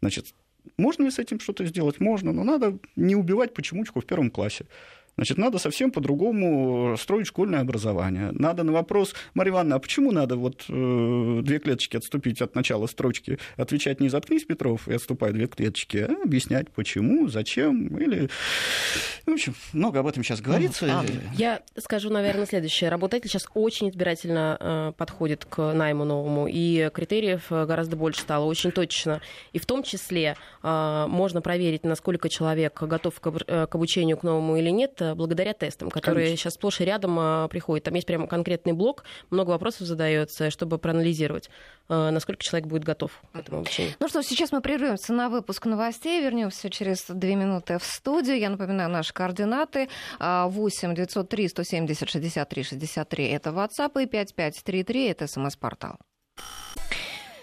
[0.00, 0.34] Значит,
[0.76, 2.00] можно ли с этим что-то сделать?
[2.00, 4.66] Можно, но надо не убивать почемучку в первом классе.
[5.16, 8.30] Значит, надо совсем по-другому строить школьное образование.
[8.32, 12.86] Надо на вопрос, Марья Ивановна, а почему надо вот э, две клеточки отступить от начала
[12.86, 18.28] строчки, отвечать не заткнись, Петров, и отступай две клеточки, а объяснять, почему, зачем, или...
[19.26, 20.86] В общем, много об этом сейчас говорится.
[20.90, 22.90] А, я скажу, наверное, следующее.
[22.90, 28.44] Работодатель сейчас очень избирательно э, подходит к найму новому, и критериев э, гораздо больше стало,
[28.44, 29.20] очень точно.
[29.52, 34.22] И в том числе э, можно проверить, насколько человек готов к, э, к обучению к
[34.22, 36.42] новому или нет, благодаря тестам, которые Конечно.
[36.42, 37.84] сейчас сплошь и рядом а, приходят.
[37.84, 41.50] Там есть прямо конкретный блок, много вопросов задается, чтобы проанализировать,
[41.88, 43.94] а, насколько человек будет готов к этому обучению.
[44.00, 48.38] Ну что, сейчас мы прервемся на выпуск новостей, вернемся через две минуты в студию.
[48.38, 49.88] Я напоминаю наши координаты.
[50.18, 55.96] 8 903 170 63 63 это WhatsApp и 5533 это смс-портал.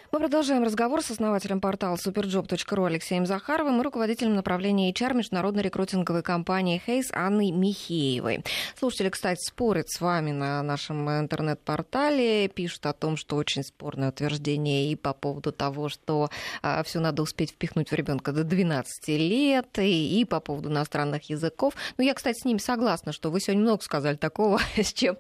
[0.10, 6.24] Мы продолжаем разговор с основателем портала superjob.ru Алексеем Захаровым и руководителем направления HR международной рекрутинговой
[6.24, 8.46] компании Хейс Анной Михеевой.
[8.80, 14.90] Слушатели, кстати, спорят с вами на нашем интернет-портале, пишут о том, что очень спорное утверждение
[14.90, 16.30] и по поводу того, что
[16.62, 21.30] а, все надо успеть впихнуть в ребенка до 12 лет, и, и по поводу иностранных
[21.30, 21.74] языков.
[21.98, 25.18] Ну, я, кстати, с ними согласна, что вы сегодня много сказали такого, с чем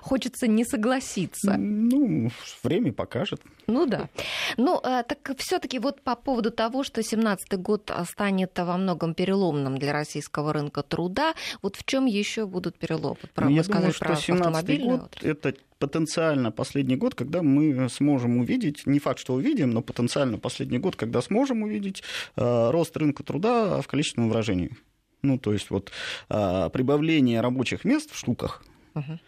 [0.00, 1.56] хочется не согласиться.
[1.58, 2.30] Ну,
[2.62, 3.42] время покажет.
[3.66, 4.08] Ну да.
[4.56, 9.78] Ну, э, так все-таки вот по поводу того, что 2017 год станет во многом переломным
[9.78, 13.16] для российского рынка труда, вот в чем еще будут переломы?
[13.34, 15.28] Про, Я думаю, что 2017 год отрасль.
[15.28, 20.78] это потенциально последний год, когда мы сможем увидеть, не факт, что увидим, но потенциально последний
[20.78, 22.02] год, когда сможем увидеть
[22.36, 24.76] э, рост рынка труда в количественном выражении.
[25.22, 25.90] Ну, то есть вот
[26.28, 28.64] э, прибавление рабочих мест в штуках,
[28.94, 29.18] uh-huh.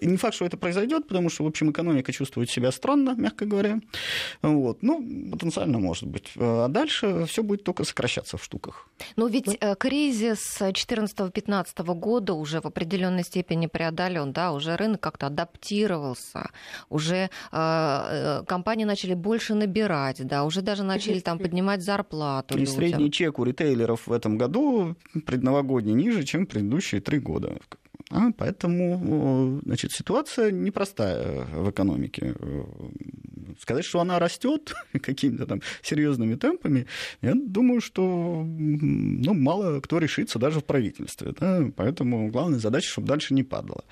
[0.00, 3.46] И не факт, что это произойдет, потому что, в общем, экономика чувствует себя странно, мягко
[3.46, 3.80] говоря.
[4.42, 4.82] Вот.
[4.82, 6.32] Ну, потенциально может быть.
[6.36, 8.88] А дальше все будет только сокращаться в штуках.
[9.16, 15.26] Но ведь э, кризис 2014-2015 года уже в определенной степени преодолен, да, уже рынок как-то
[15.26, 16.50] адаптировался,
[16.88, 22.54] уже э, э, компании начали больше набирать, да, уже даже начали там поднимать зарплату.
[22.54, 22.74] И людям.
[22.74, 24.96] средний чек у ритейлеров в этом году
[25.26, 27.56] предновогодний ниже, чем предыдущие три года.
[28.10, 32.34] А, поэтому значит, ситуация непростая в экономике.
[33.60, 36.86] Сказать, что она растет какими-то там серьезными темпами,
[37.22, 41.34] я думаю, что ну, мало кто решится даже в правительстве.
[41.38, 41.64] Да?
[41.74, 43.84] Поэтому главная задача, чтобы дальше не падало.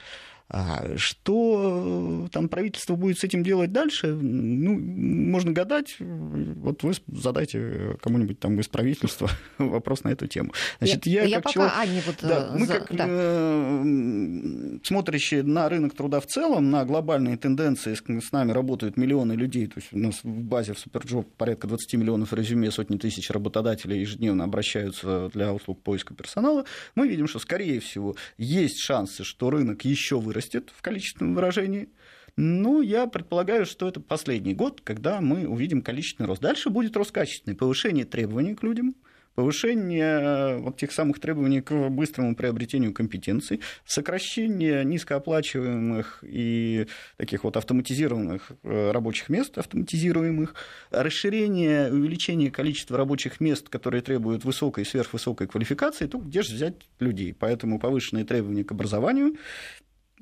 [0.50, 5.96] А что там правительство будет с этим делать дальше, ну, можно гадать.
[5.98, 10.52] Вот вы задайте кому-нибудь там из правительства вопрос на эту тему.
[10.80, 11.74] Значит, я, я, я как пока человек...
[11.78, 12.16] Аня вот...
[12.20, 12.74] Да, мы за...
[12.74, 13.06] как да.
[13.08, 19.66] э, смотрящие на рынок труда в целом, на глобальные тенденции, с нами работают миллионы людей,
[19.66, 23.98] то есть у нас в базе в Superjob порядка 20 миллионов резюме, сотни тысяч работодателей
[24.00, 29.86] ежедневно обращаются для услуг поиска персонала, мы видим, что, скорее всего, есть шансы, что рынок
[29.86, 31.88] еще вырастет вырастет в количественном выражении.
[32.36, 36.42] Ну, я предполагаю, что это последний год, когда мы увидим количественный рост.
[36.42, 38.96] Дальше будет рост качественный, повышение требований к людям,
[39.36, 47.56] повышение э, вот тех самых требований к быстрому приобретению компетенций, сокращение низкооплачиваемых и таких вот
[47.56, 50.54] автоматизированных э, рабочих мест, автоматизируемых,
[50.90, 56.88] расширение, увеличение количества рабочих мест, которые требуют высокой и сверхвысокой квалификации, то где же взять
[56.98, 57.34] людей?
[57.34, 59.36] Поэтому повышенные требования к образованию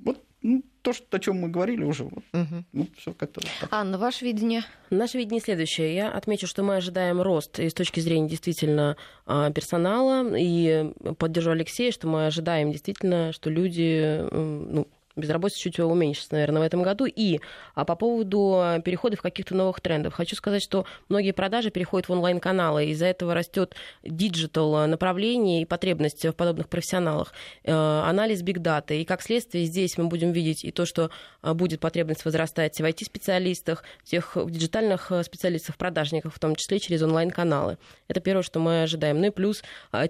[0.05, 2.05] вот ну, то, что, о чем мы говорили уже.
[2.05, 2.65] Вот, угу.
[2.73, 3.69] ну, все как-то вот так.
[3.73, 4.63] Анна, ваше видение?
[4.91, 5.95] Наше видение следующее.
[5.95, 10.37] Я отмечу, что мы ожидаем рост и с точки зрения действительно а, персонала.
[10.37, 16.65] И поддержу Алексея, что мы ожидаем действительно, что люди ну, безработица чуть уменьшится, наверное, в
[16.65, 17.07] этом году.
[17.07, 17.41] И
[17.75, 20.15] а по поводу перехода в каких-то новых трендов.
[20.15, 22.87] Хочу сказать, что многие продажи переходят в онлайн-каналы.
[22.87, 27.33] Из-за этого растет digital направление и потребность в подобных профессионалах.
[27.65, 29.01] Э, анализ big data.
[29.01, 31.11] И как следствие здесь мы будем видеть и то, что
[31.43, 36.79] э, будет потребность возрастать в IT-специалистах, тех в диджитальных э, специалистах, продажниках, в том числе
[36.81, 37.79] через онлайн-каналы.
[38.09, 39.21] Это первое, что мы ожидаем.
[39.21, 39.63] Ну и плюс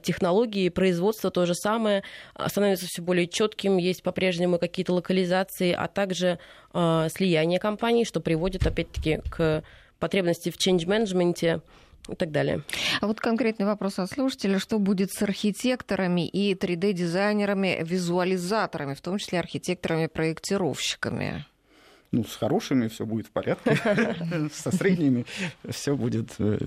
[0.03, 2.03] технологии, производство то же самое
[2.47, 3.77] становится все более четким.
[3.77, 6.39] Есть по-прежнему какие-то локализации, а также
[6.73, 9.65] э, слияние компаний, что приводит, опять-таки, к
[9.99, 11.61] потребности в change-менеджменте
[12.09, 12.63] и так далее.
[13.01, 14.59] А вот конкретный вопрос от слушателя.
[14.59, 21.45] Что будет с архитекторами и 3D-дизайнерами, визуализаторами, в том числе архитекторами-проектировщиками?
[22.13, 23.77] Ну, с хорошими все будет в порядке,
[24.53, 25.25] со средними
[25.69, 26.59] все будет э,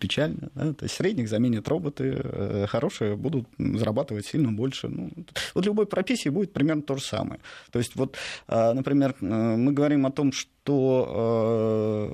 [0.00, 0.48] печально.
[0.54, 4.88] То есть средних заменят роботы, э, хорошие будут зарабатывать сильно больше.
[4.88, 5.10] Ну,
[5.54, 7.40] вот любой профессии будет примерно то же самое.
[7.70, 8.16] То есть вот,
[8.48, 12.08] а, например, э, мы говорим о том, что что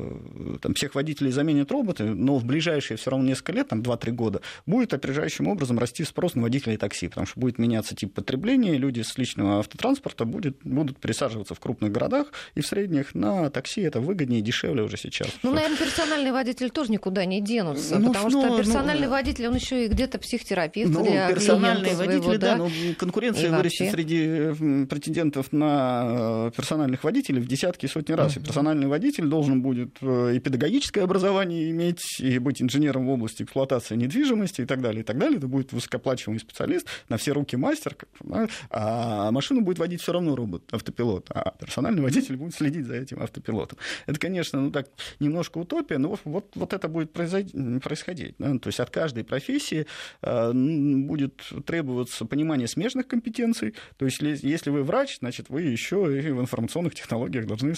[0.54, 4.10] э, там, всех водителей заменят роботы, но в ближайшие все равно несколько лет, там 2-3
[4.10, 8.76] года, будет опережающим образом расти спрос на водителей такси, потому что будет меняться тип потребления,
[8.76, 13.82] люди с личного автотранспорта будет, будут пересаживаться в крупных городах, и в средних на такси
[13.82, 15.28] это выгоднее и дешевле уже сейчас.
[15.44, 19.46] Ну, наверное, персональный водитель тоже никуда не денутся, ну, потому ну, что персональный ну, водитель,
[19.46, 23.92] он еще и где-то психотерапевт ну, для персональные водители, своего, да, да, ну, конкуренция вырастет
[23.92, 29.98] среди претендентов на э, персональных водителей в десятки и сотни раз персональный водитель должен будет
[30.00, 35.02] э, и педагогическое образование иметь, и быть инженером в области эксплуатации недвижимости и так далее,
[35.02, 35.38] и так далее.
[35.38, 38.48] Это будет высокооплачиваемый специалист, на все руки мастер, да?
[38.70, 42.96] а машину будет водить все равно робот, автопилот, а персональный водитель будет следить следить за
[42.96, 43.78] этим автопилотом.
[44.06, 48.34] Это, конечно, ну так, немножко утопия, но вот, вот это будет происходить.
[48.38, 48.58] Да?
[48.58, 49.86] То есть от каждой профессии
[50.22, 53.74] э, будет требоваться понимание смежных компетенций.
[53.96, 57.74] То есть если вы врач, значит, вы еще и в информационных технологиях должны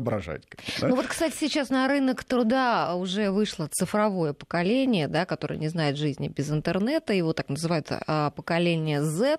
[0.00, 0.42] соображать.
[0.80, 0.88] Да?
[0.88, 5.96] Ну вот, кстати, сейчас на рынок труда уже вышло цифровое поколение, да, которое не знает
[5.96, 9.38] жизни без интернета, его так называют а, поколение Z.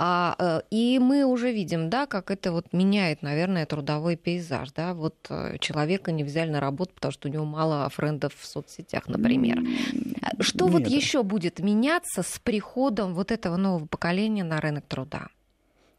[0.00, 4.70] А, э, и мы уже видим, да, как это вот меняет, наверное, трудовой пейзаж.
[4.72, 4.94] Да?
[4.94, 9.08] Вот э, человека не взяли на работу, потому что у него мало френдов в соцсетях,
[9.08, 9.58] например.
[10.40, 10.72] Что Нет.
[10.72, 15.28] вот еще будет меняться с приходом вот этого нового поколения на рынок труда?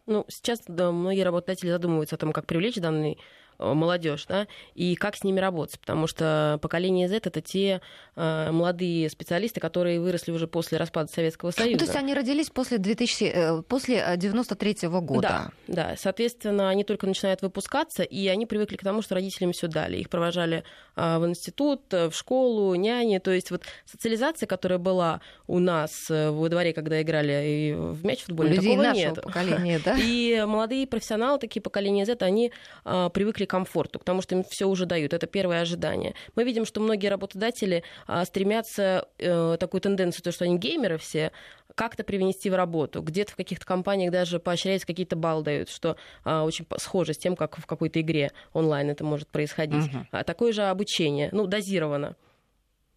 [0.10, 3.20] Ну, сейчас да, многие работодатели задумываются о том, как привлечь данный
[3.60, 7.82] молодежь, да, и как с ними работать, потому что поколение Z это те
[8.16, 11.74] э, молодые специалисты, которые выросли уже после распада Советского Союза.
[11.74, 15.52] Ну, то есть они родились после 2000, э, после 93 э, -го года.
[15.68, 19.68] Да, да, соответственно, они только начинают выпускаться, и они привыкли к тому, что родителям все
[19.68, 19.98] дали.
[19.98, 20.64] Их провожали
[20.96, 26.50] э, в институт, в школу, няни, то есть вот социализация, которая была у нас во
[26.50, 29.22] дворе, когда играли и в мяч футбольный, такого нашего нет.
[29.22, 29.98] поколения, да?
[30.00, 32.52] И молодые профессионалы, такие поколения Z, они
[32.86, 35.14] э, привыкли комфорту, к тому, что им все уже дают.
[35.14, 36.14] Это первое ожидание.
[36.36, 41.32] Мы видим, что многие работодатели а, стремятся э, такую тенденцию, то, что они геймеры все,
[41.76, 43.02] как-то привнести в работу.
[43.02, 47.36] Где-то в каких-то компаниях даже поощряется какие-то баллы дают, что а, очень схоже с тем,
[47.36, 49.94] как в какой-то игре онлайн это может происходить.
[49.94, 50.08] Угу.
[50.12, 52.16] А, такое же обучение, ну, дозировано.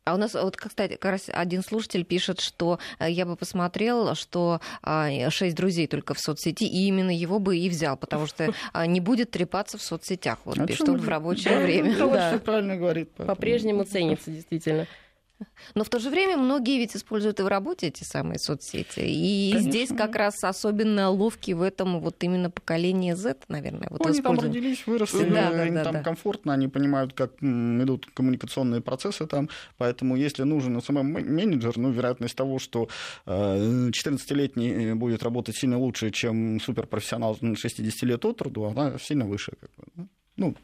[0.05, 4.17] А у нас, вот, кстати, как раз один слушатель пишет, что э, я бы посмотрел,
[4.17, 8.53] что а, шесть друзей только в соцсети, и именно его бы и взял, потому что
[8.73, 11.97] а, не будет трепаться в соцсетях, вот, а пишет он в рабочее время.
[11.97, 13.12] Да, правильно говорит.
[13.12, 14.88] По-прежнему ценится, действительно.
[15.74, 19.00] Но в то же время многие ведь используют и в работе эти самые соцсети.
[19.00, 19.70] И Конечно.
[19.70, 23.88] здесь как раз особенно ловкие в этом вот именно поколение Z, наверное.
[23.90, 26.02] Вот ну, они там родились, выросли, да, да, им да, там да.
[26.02, 29.48] комфортно, они понимают, как идут коммуникационные процессы там.
[29.78, 32.88] Поэтому если нужен СММ-менеджер, ну, вероятность того, что
[33.26, 39.52] 14-летний э, будет работать сильно лучше, чем суперпрофессионал 60 лет от труду, она сильно выше.
[40.37, 40.55] Ну,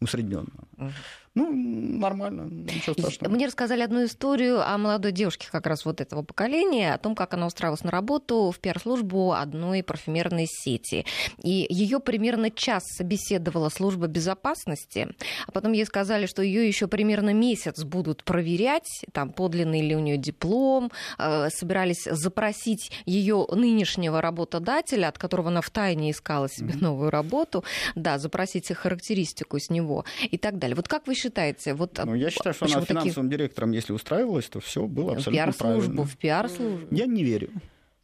[0.00, 0.52] усредненно.
[0.78, 0.90] Угу.
[1.36, 3.34] Ну, нормально, ничего страшного.
[3.34, 7.34] Мне рассказали одну историю о молодой девушке как раз вот этого поколения, о том, как
[7.34, 11.04] она устраивалась на работу в пиар-службу одной парфюмерной сети.
[11.42, 15.14] И ее примерно час собеседовала служба безопасности,
[15.46, 19.98] а потом ей сказали, что ее еще примерно месяц будут проверять, там подлинный ли у
[19.98, 26.82] нее диплом, э, собирались запросить ее нынешнего работодателя, от которого она втайне искала себе mm-hmm.
[26.82, 27.62] новую работу,
[27.94, 30.74] да, запросить характеристику с него и так далее.
[30.74, 31.74] Вот как вы считаете, считаете?
[31.74, 33.38] Вот, ну, я считаю, что она финансовым такие...
[33.38, 36.04] директором, если устраивалась, то все было абсолютно в правильно.
[36.04, 36.94] В пиар-службу?
[36.94, 37.50] Я не верю.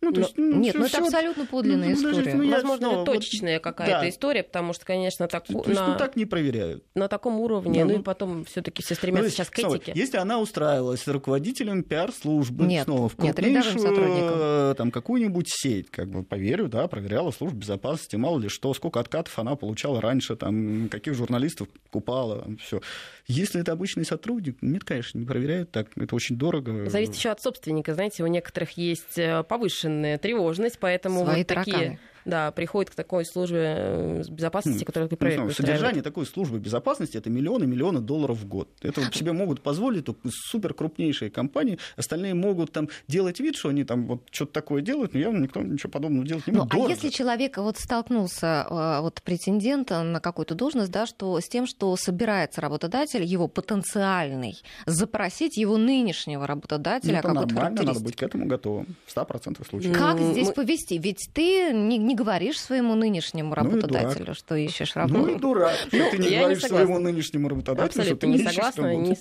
[0.02, 2.34] Ну, то есть, ну, нет, ну это абсолютно подлинная ну, история.
[2.34, 4.08] Ну, Возможно, это точечная вот, какая-то да.
[4.08, 6.84] история, потому что, конечно, так, то, на, ну, так не проверяют.
[6.96, 9.92] На таком уровне, да, ну, ну и потом все-таки все стремятся ну, сейчас к этике.
[9.94, 14.38] Если она устраивалась руководителем пиар-службы нет, снова в сотрудником.
[14.40, 18.98] Э, там какую-нибудь сеть, как бы поверю, да, проверяла службу безопасности, мало ли что, сколько
[18.98, 22.80] откатов она получала раньше, там каких журналистов купала, все.
[23.28, 26.90] Если это обычный сотрудник, нет, конечно, не проверяют так, это очень дорого.
[26.90, 29.44] Зависит еще от собственника, знаете, у некоторых есть э,
[29.92, 31.98] повышенная тревожность, поэтому Свои вот тараканы.
[32.24, 34.86] Да, приходит к такой службе э, безопасности, хм.
[34.86, 38.68] которая проект ну, Содержание такой службы безопасности это миллионы миллионы долларов в год.
[38.80, 41.78] Это себе могут позволить только супер крупнейшие компании.
[41.96, 45.60] Остальные могут там делать вид, что они там вот что-то такое делают, но явно никто
[45.60, 46.72] ничего подобного делать не будет.
[46.72, 51.48] Ну, а если человек вот столкнулся, э, вот претендент на какую-то должность, да, что с
[51.48, 58.16] тем, что собирается работодатель, его потенциальный, запросить его нынешнего работодателя, ну, это нормально, надо быть
[58.16, 59.96] к этому готовым в 100% случаев.
[59.96, 60.98] Как здесь повести?
[60.98, 65.20] Ведь ты не, не говоришь своему нынешнему ну работодателю, ну что ищешь работу.
[65.20, 65.76] Ну и дурак.
[65.90, 68.94] Ну, ты не говоришь своему нынешнему работодателю, что ты не согласна.
[68.94, 69.16] Не,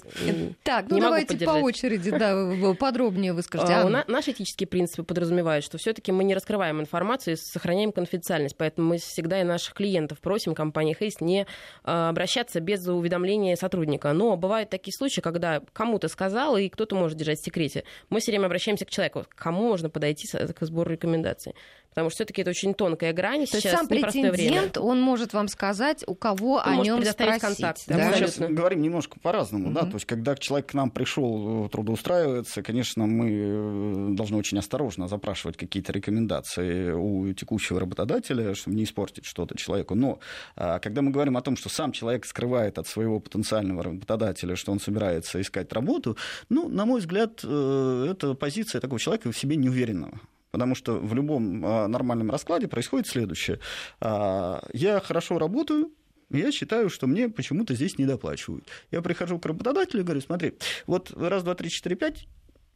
[0.63, 3.73] так, ну давайте по очереди, да, подробнее выскажите.
[3.73, 8.89] А, наши этические принципы подразумевают, что все-таки мы не раскрываем информацию и сохраняем конфиденциальность, поэтому
[8.89, 11.45] мы всегда и наших клиентов просим компании Хейс не
[11.84, 14.13] а, обращаться без уведомления сотрудника.
[14.13, 17.84] Но бывают такие случаи, когда кому-то сказал, и кто-то может держать в секрете.
[18.10, 21.54] Мы все время обращаемся к человеку, к кому можно подойти к сбору рекомендаций
[21.91, 23.45] потому что все-таки это очень тонкая грань.
[23.45, 24.69] То есть сам претендент, время.
[24.80, 27.41] он может вам сказать, у кого он о нем спросить.
[27.41, 27.97] Контакт, да?
[27.97, 29.73] Мы сейчас говорим немножко по-разному, угу.
[29.73, 35.08] да, то есть когда человек к нам пришел трудоустраивается, конечно, мы э, должны очень осторожно
[35.08, 39.95] запрашивать какие-то рекомендации у текущего работодателя, чтобы не испортить что-то человеку.
[39.95, 40.19] Но
[40.56, 44.71] а, когда мы говорим о том, что сам человек скрывает от своего потенциального работодателя, что
[44.71, 46.17] он собирается искать работу,
[46.49, 50.19] ну, на мой взгляд, э, это позиция такого человека в себе неуверенного.
[50.52, 53.60] Потому что в любом а, нормальном раскладе происходит следующее.
[54.00, 55.92] А, я хорошо работаю,
[56.30, 58.66] я считаю, что мне почему-то здесь не доплачивают.
[58.90, 60.54] Я прихожу к работодателю и говорю, смотри,
[60.88, 62.28] вот раз, два, три, четыре, пять,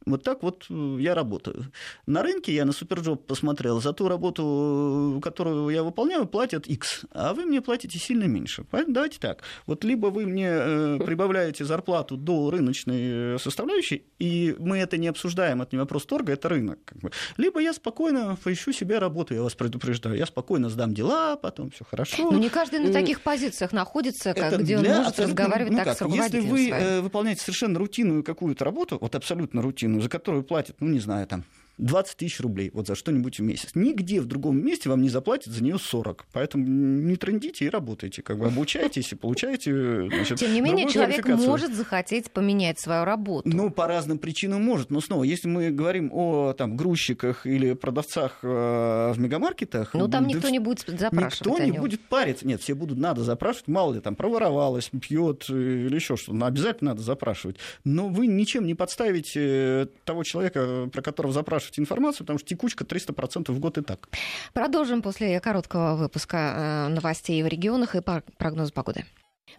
[0.06, 1.66] вот так вот э, я работаю.
[2.06, 7.34] На рынке я на Суперджоб посмотрел, за ту работу, которую я выполняю, платят X, а
[7.34, 8.64] вы мне платите сильно меньше.
[8.86, 9.42] Давайте так.
[9.66, 15.08] Вот либо вы мне э, прибавляете зарплату до рыночной э, составляющей, и мы это не
[15.08, 16.78] обсуждаем, это не вопрос торга, это рынок.
[16.84, 17.10] Как бы.
[17.36, 20.16] Либо я спокойно поищу себе работу, я вас предупреждаю.
[20.16, 22.30] Я спокойно сдам дела, потом все хорошо.
[22.30, 25.98] Но не каждый на таких позициях находится, как, где он может разговаривать ну, так как,
[25.98, 27.02] с руководителем Если вы своим.
[27.02, 31.44] выполняете совершенно рутинную какую-то работу, вот абсолютно рутинную, за которую платят, ну, не знаю, там,
[31.78, 33.70] 20 тысяч рублей вот за что-нибудь в месяц.
[33.74, 36.26] Нигде в другом месте вам не заплатят за нее 40.
[36.32, 38.22] Поэтому не трендите и работайте.
[38.22, 43.48] Как бы обучайтесь и получаете значит, Тем не менее, человек может захотеть поменять свою работу.
[43.48, 44.90] Ну, по разным причинам может.
[44.90, 49.92] Но снова, если мы говорим о там, грузчиках или продавцах э, в мегамаркетах...
[49.94, 52.46] Ну, там да, никто не будет запрашивать Никто не будет париться.
[52.46, 53.68] Нет, все будут, надо запрашивать.
[53.68, 56.46] Мало ли, там, проворовалась, пьет э, или еще что-то.
[56.46, 57.56] Обязательно надо запрашивать.
[57.84, 62.48] Но вы ничем не подставите э, того человека, про которого запрашивают запрашивать информацию, потому что
[62.48, 64.08] текучка 300% в год и так.
[64.52, 68.00] Продолжим после короткого выпуска э, новостей в регионах и
[68.38, 69.04] прогноз погоды.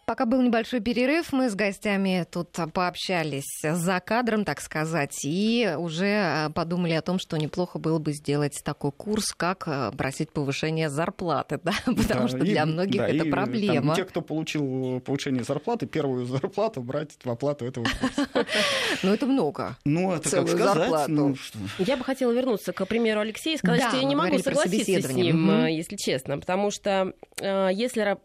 [0.05, 6.05] Пока был небольшой перерыв, мы с гостями тут пообщались за кадром, так сказать, и уже
[6.05, 10.89] э, подумали о том, что неплохо было бы сделать такой курс, как э, просить повышение
[10.89, 11.73] зарплаты, да?
[11.85, 13.87] потому да, что для многих да, это и, проблема.
[13.87, 18.27] Там, те, кто получил повышение зарплаты, первую зарплату брать в оплату этого курса.
[19.03, 19.77] Ну, это много.
[19.85, 21.07] Ну, это как сказать.
[21.07, 21.35] Ну,
[21.77, 25.13] я бы хотела вернуться к примеру Алексея и сказать, что я не могу согласиться с
[25.13, 28.17] ним, если честно, потому что э, если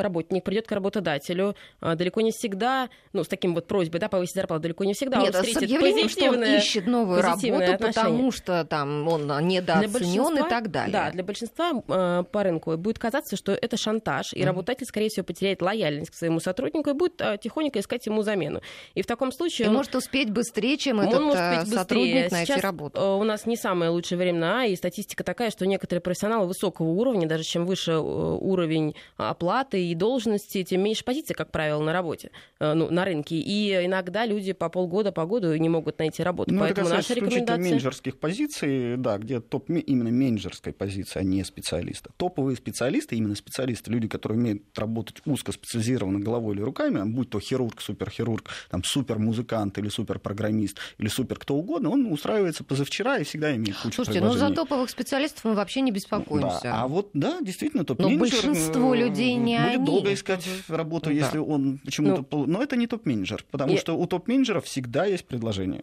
[0.00, 4.08] работник придет к работодателю, работодателю а, далеко не всегда, ну, с таким вот просьбой, да,
[4.08, 7.54] повысить зарплату, далеко не всегда Нет, он встретит с объявлением, что он ищет новую работу,
[7.54, 7.80] отношения.
[7.80, 10.92] потому что там он недооценен и так далее.
[10.92, 14.46] Да, для большинства э, по рынку будет казаться, что это шантаж, и mm-hmm.
[14.46, 18.60] работодатель, скорее всего, потеряет лояльность к своему сотруднику и будет э, тихонько искать ему замену.
[18.94, 19.66] И в таком случае...
[19.66, 23.00] И он может успеть быстрее, чем этот может успеть сотрудник найти Сейчас работу.
[23.00, 27.44] у нас не самое лучшее время, и статистика такая, что некоторые профессионалы высокого уровня, даже
[27.44, 32.30] чем выше уровень оплаты и должности, тем меньше позиций, как правило, на работе,
[32.60, 33.36] э, ну, на рынке.
[33.36, 36.52] И иногда люди по полгода, по году не могут найти работу.
[36.54, 37.56] Ну, Поэтому это наша рекомендация...
[37.58, 42.10] менеджерских позиций, да, где топ именно менеджерской позиции, а не специалиста.
[42.16, 47.80] Топовые специалисты, именно специалисты, люди, которые умеют работать узкоспециализированно головой или руками, будь то хирург,
[47.80, 53.76] суперхирург, там, супермузыкант или суперпрограммист, или супер кто угодно, он устраивается позавчера и всегда имеет
[53.78, 56.60] кучу Слушайте, ну за топовых специалистов мы вообще не беспокоимся.
[56.62, 58.18] Да, а вот, да, действительно, топ-менеджер...
[58.18, 59.86] Но большинство людей не будет они.
[59.86, 61.16] долго искать работу, да.
[61.16, 62.24] если он почему-то...
[62.30, 63.78] Ну, Но это не топ-менеджер, потому я...
[63.78, 65.82] что у топ-менеджеров всегда есть предложение.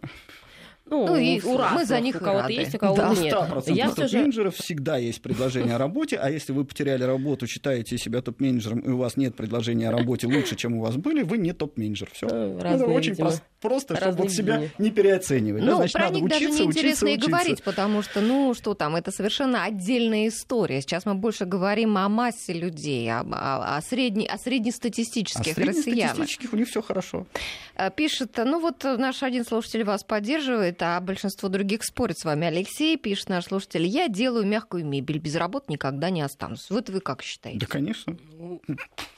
[0.84, 2.52] Ну, ну и ура, мы за них у кого-то рады.
[2.54, 3.34] есть, у кого-то да, нет.
[3.34, 4.62] 100% я топ-менеджеров же...
[4.62, 8.98] всегда есть предложение о работе, а если вы потеряли работу, считаете себя топ-менеджером, и у
[8.98, 12.08] вас нет предложения о работе лучше, чем у вас были, вы не топ-менеджер.
[12.12, 12.26] Все.
[12.26, 15.62] Ну, это очень просто, просто чтобы вот себя не переоценивать.
[15.62, 18.74] Ну, да, значит, про надо них учиться, даже неинтересно и говорить, потому что, ну, что
[18.74, 20.80] там, это совершенно отдельная история.
[20.80, 26.28] Сейчас мы больше говорим о массе людей, о, о, о, средне, о среднестатистических россиянах.
[26.52, 27.26] у них все хорошо.
[27.76, 32.46] Э, пишет, ну вот наш один слушатель вас поддерживает, а большинство других спорит с вами.
[32.46, 36.68] Алексей пишет, наш слушатель, я делаю мягкую мебель, без работы никогда не останусь.
[36.70, 37.60] Вот вы как считаете?
[37.60, 38.16] Да, конечно.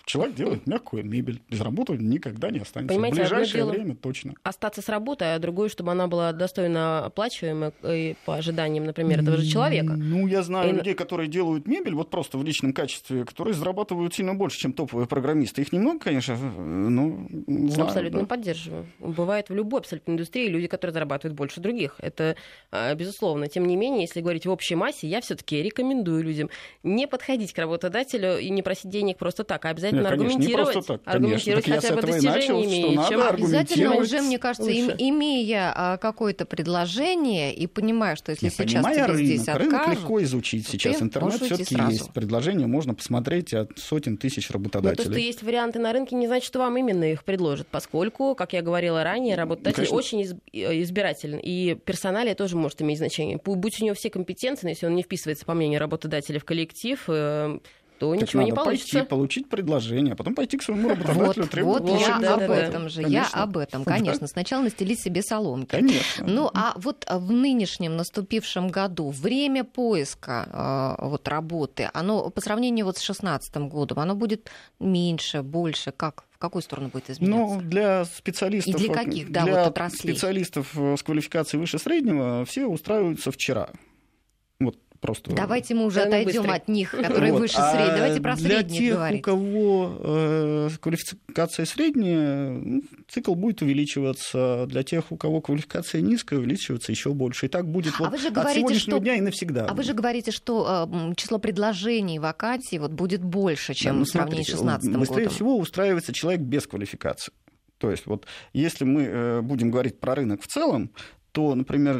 [0.06, 2.94] Человек делает мягкую мебель, без работы никогда не останется.
[2.94, 4.34] Понимаете, в ближайшее время точно.
[4.42, 9.38] Остаться с работы, а другое, чтобы она была достойно оплачиваемой и по ожиданиям, например, этого
[9.38, 9.94] же человека.
[9.96, 10.76] Ну, я знаю и...
[10.76, 15.06] людей, которые делают мебель, вот просто в личном качестве, которые зарабатывают сильно больше, чем топовые
[15.06, 15.62] программисты.
[15.62, 17.26] Их немного, конечно, но
[17.70, 18.26] знаю, Абсолютно да.
[18.26, 18.86] поддерживаю.
[18.98, 21.96] Бывает в любой абсолютно индустрии люди, которые зарабатывают больше других.
[21.98, 22.36] Это
[22.70, 23.48] а, безусловно.
[23.48, 26.50] Тем не менее, если говорить в общей массе, я все-таки рекомендую людям
[26.82, 30.92] не подходить к работодателю и не просить денег просто так, а обязательно Нет, аргументировать, конечно,
[30.92, 31.88] не так, аргументировать конечно.
[31.88, 32.96] хотя бы достижениями.
[32.96, 33.22] Начал, чем...
[33.22, 38.84] Обязательно уже, мне кажется, им, имея а, какое-то предложение и понимая, что если Не, сейчас
[38.84, 39.72] тебе рынок, здесь откажут...
[39.72, 41.02] Рынок легко изучить сейчас.
[41.02, 42.12] Интернет все таки есть.
[42.12, 45.04] Предложение можно посмотреть от сотен тысяч работодателей.
[45.04, 48.34] Но то, что есть варианты на рынке, не значит, что вам именно их предложат, поскольку,
[48.34, 50.22] как я говорила ранее, работодатель ну, очень
[50.52, 51.38] избирателен.
[51.42, 53.38] И персоналия тоже может иметь значение.
[53.44, 57.02] Будь у него все компетенции, но если он не вписывается, по мнению работодателя, в коллектив,
[57.08, 57.58] э,
[57.98, 58.98] то так ничего не получится.
[58.98, 62.40] Пойти, получить предложение, а потом пойти к своему работодателю вот, требовать Вот я да, об
[62.40, 62.88] да, этом да.
[62.88, 63.36] же, конечно.
[63.36, 64.26] я об этом, конечно.
[64.26, 65.70] Сначала настелить себе соломки.
[65.70, 66.26] Конечно.
[66.26, 72.86] Ну, а вот в нынешнем наступившем году время поиска э, вот, работы, оно по сравнению
[72.86, 76.24] вот с 2016 годом, оно будет меньше, больше, как?
[76.30, 77.54] В какую сторону будет изменяться?
[77.54, 80.14] Ну, для специалистов, И для каких, да, для вот отраслей?
[80.14, 83.70] специалистов с квалификацией выше среднего все устраиваются вчера.
[85.04, 85.34] Просто...
[85.34, 87.40] Давайте мы уже отойдем от них, которые вот.
[87.40, 87.92] выше среднего.
[87.92, 89.20] А Давайте про для средних тех, говорить.
[89.20, 94.64] у кого э, квалификация средняя, ну, цикл будет увеличиваться.
[94.66, 97.44] Для тех, у кого квалификация низкая, увеличиваться еще больше.
[97.44, 99.04] И так будет а вот вы же говорите, от сегодняшнего что...
[99.04, 99.66] дня и навсегда.
[99.66, 104.04] А вы же говорите, что э, число предложений вакансий вот будет больше, чем да, ну,
[104.06, 105.00] в сравнении с 2016 годом.
[105.00, 107.34] Быстрее всего устраивается человек без квалификации.
[107.76, 108.24] То есть вот
[108.54, 110.92] если мы э, будем говорить про рынок в целом,
[111.34, 111.96] то, например,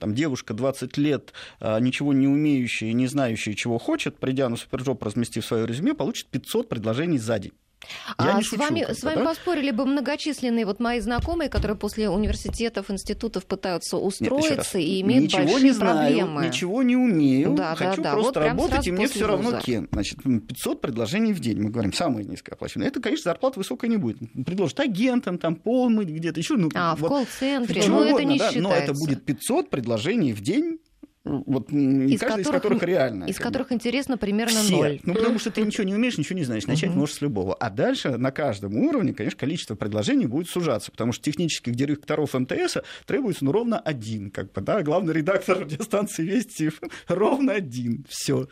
[0.00, 5.04] там, девушка 20 лет, а, ничего не умеющая, не знающая, чего хочет, придя на Супержоп,
[5.04, 7.52] разместив свое резюме, получит 500 предложений за день.
[8.18, 9.24] Я а с, шучу, вами, с вами да?
[9.24, 15.24] поспорили бы многочисленные вот мои знакомые, которые после университетов, институтов пытаются устроиться Нет, и имеют
[15.24, 16.46] ничего большие не знаю, проблемы.
[16.46, 18.48] Ничего не умею, да, хочу да, просто да.
[18.48, 19.88] работать, вот и мне все равно кем.
[19.92, 22.90] Значит, 500 предложений в день, мы говорим, самое низкооплачиваемое.
[22.90, 24.18] Это, конечно, зарплата высокая не будет.
[24.44, 26.56] Предложат агентам, там, пол мыть где-то еще.
[26.56, 28.60] Ну, а, вот, в колл-центре, ну, это не да, считается.
[28.60, 30.78] Но это будет 500 предложений в день
[31.24, 33.24] вот из каждый которых, из которых реально.
[33.24, 34.76] Из которых интересно примерно Все.
[34.76, 35.00] ноль.
[35.04, 36.66] Ну, потому что ты ничего не умеешь, ничего не знаешь.
[36.66, 37.54] Начать можешь с любого.
[37.54, 42.78] А дальше на каждом уровне, конечно, количество предложений будет сужаться, потому что технических директоров МТС
[43.06, 44.30] требуется ну, ровно один.
[44.30, 44.82] Как бы, да?
[44.82, 46.70] Главный редактор радиостанции Вести
[47.08, 48.04] ровно один.
[48.08, 48.48] Все.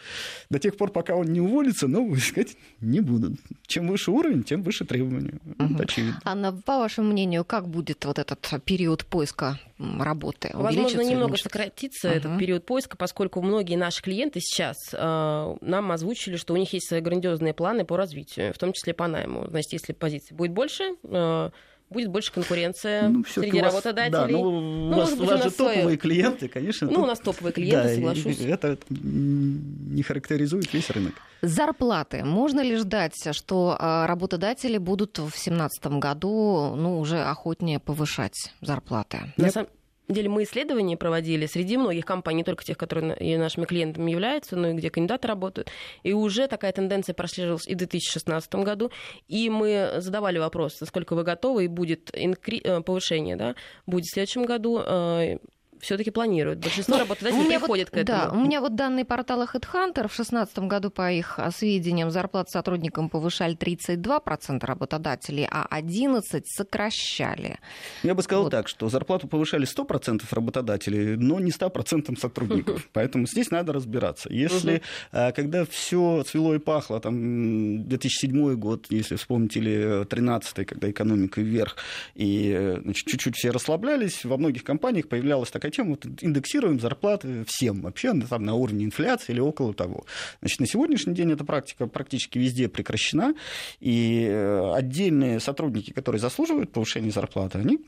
[0.48, 3.40] До тех пор, пока он не уволится, нового искать не будут.
[3.66, 5.40] Чем выше уровень, тем выше требования.
[5.58, 5.74] Угу.
[5.74, 6.20] Это очевидно.
[6.24, 10.50] Анна, по вашему мнению, как будет вот этот период поиска работы?
[10.52, 12.16] Возможно, немного сократится угу.
[12.16, 16.88] этот период поиска, поскольку многие наши клиенты сейчас э, нам озвучили, что у них есть
[16.88, 19.46] свои грандиозные планы по развитию, в том числе по найму.
[19.48, 21.50] Значит, если позиций будет больше, э,
[21.90, 24.12] будет больше конкуренция ну, среди вас, работодателей.
[24.12, 25.96] Да, ну, ну, у вас, у вас же топовые свое...
[25.96, 26.86] клиенты, конечно.
[26.86, 27.04] Ну, тут...
[27.04, 28.40] у нас топовые клиенты, да, соглашусь.
[28.40, 31.14] Это не характеризует весь рынок.
[31.42, 32.24] Зарплаты.
[32.24, 39.32] Можно ли ждать, что а, работодатели будут в 2017 году ну, уже охотнее повышать зарплаты?
[39.36, 39.66] На, сам
[40.14, 44.56] деле мы исследования проводили среди многих компаний, не только тех, которые и нашими клиентами являются,
[44.56, 45.70] но и где кандидаты работают.
[46.02, 48.90] И уже такая тенденция прослеживалась и в 2016 году.
[49.28, 52.60] И мы задавали вопрос, насколько вы готовы, и будет инкри...
[52.64, 53.54] Э, повышение, да,
[53.86, 55.38] будет в следующем году э,
[55.80, 56.60] все-таки планируют.
[56.60, 58.18] Большинство ну, работодателей приходят вот, к этому.
[58.18, 63.08] Да, у меня вот данные портала HeadHunter в 2016 году, по их сведениям, зарплаты сотрудникам
[63.08, 67.58] повышали 32% работодателей, а 11% сокращали.
[68.02, 68.50] Я бы сказал вот.
[68.50, 72.88] так, что зарплату повышали 100% работодателей, но не 100% сотрудников.
[72.92, 74.32] Поэтому здесь надо разбираться.
[74.32, 80.90] Если, а, когда все цвело и пахло, там, 2007 год, если вспомнить, или 2013, когда
[80.90, 81.76] экономика вверх,
[82.14, 88.12] и чуть-чуть все расслаблялись, во многих компаниях появлялась такая тема, вот индексируем зарплаты всем вообще
[88.28, 90.04] там, на уровне инфляции или около того.
[90.40, 93.34] Значит, на сегодняшний день эта практика практически везде прекращена,
[93.80, 97.80] и э, отдельные сотрудники, которые заслуживают повышения зарплаты, они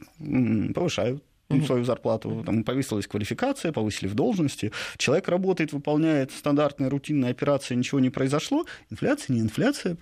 [0.72, 1.22] повышают
[1.60, 1.66] mm-hmm.
[1.66, 8.00] свою зарплату, там повысилась квалификация, повысили в должности, человек работает, выполняет стандартные рутинные операции, ничего
[8.00, 9.96] не произошло, инфляция, не инфляция,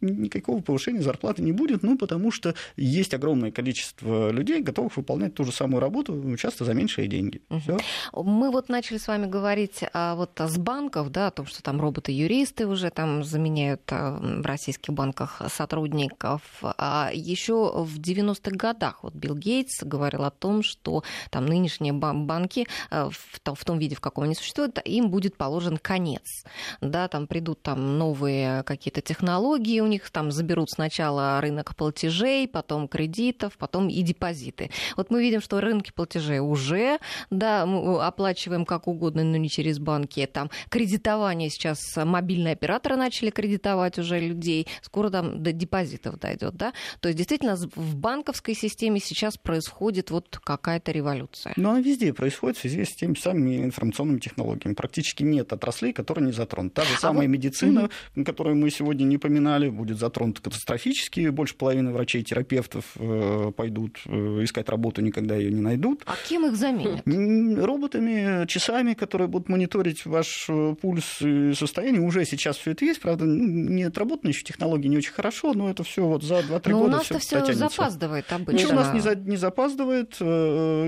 [0.00, 5.44] никакого повышения зарплаты не будет, ну, потому что есть огромное количество людей, готовых выполнять ту
[5.44, 7.42] же самую работу, часто за меньшие деньги.
[7.62, 7.78] Всё.
[8.12, 11.80] Мы вот начали с вами говорить а, вот с банков, да, о том, что там
[11.80, 16.42] роботы-юристы уже там заменяют а, в российских банках сотрудников.
[16.62, 22.66] А еще в 90-х годах вот Билл Гейтс говорил о том, что там нынешние банки
[22.90, 23.08] э,
[23.44, 26.44] в том виде, в каком они существуют, им будет положен конец.
[26.80, 32.88] Да, там придут там новые какие-то технологии, у них там заберут сначала рынок платежей, потом
[32.88, 34.70] кредитов, потом и депозиты.
[34.96, 36.98] Вот мы видим, что рынки платежей уже,
[37.30, 40.26] да, мы оплачиваем как угодно, но не через банки.
[40.26, 46.72] Там кредитование сейчас мобильные операторы начали кредитовать уже людей, скоро там до депозитов дойдет, да.
[47.00, 51.52] То есть действительно в банковской системе сейчас происходит вот как какая-то революция.
[51.56, 54.74] Ну, она везде происходит в связи с теми самыми информационными технологиями.
[54.74, 56.76] Практически нет отраслей, которые не затронуты.
[56.76, 57.32] Та же а самая вот...
[57.32, 58.24] медицина, mm-hmm.
[58.24, 61.28] которую мы сегодня не поминали, будет затронута катастрофически.
[61.28, 64.10] Больше половины врачей и терапевтов э, пойдут э,
[64.42, 66.02] искать работу, никогда ее не найдут.
[66.06, 67.02] А кем их заменят?
[67.06, 72.02] Роботами, часами, которые будут мониторить ваш э, пульс и состояние.
[72.02, 75.84] Уже сейчас все это есть, правда, не отработаны еще технологии не очень хорошо, но это
[75.84, 76.70] все вот за 2-3 года.
[76.70, 78.52] Но у нас-то все запаздывает обычно.
[78.52, 80.16] Ничего у нас не, за, не запаздывает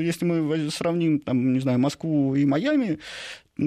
[0.03, 2.99] если мы сравним, там, не знаю, Москву и Майами,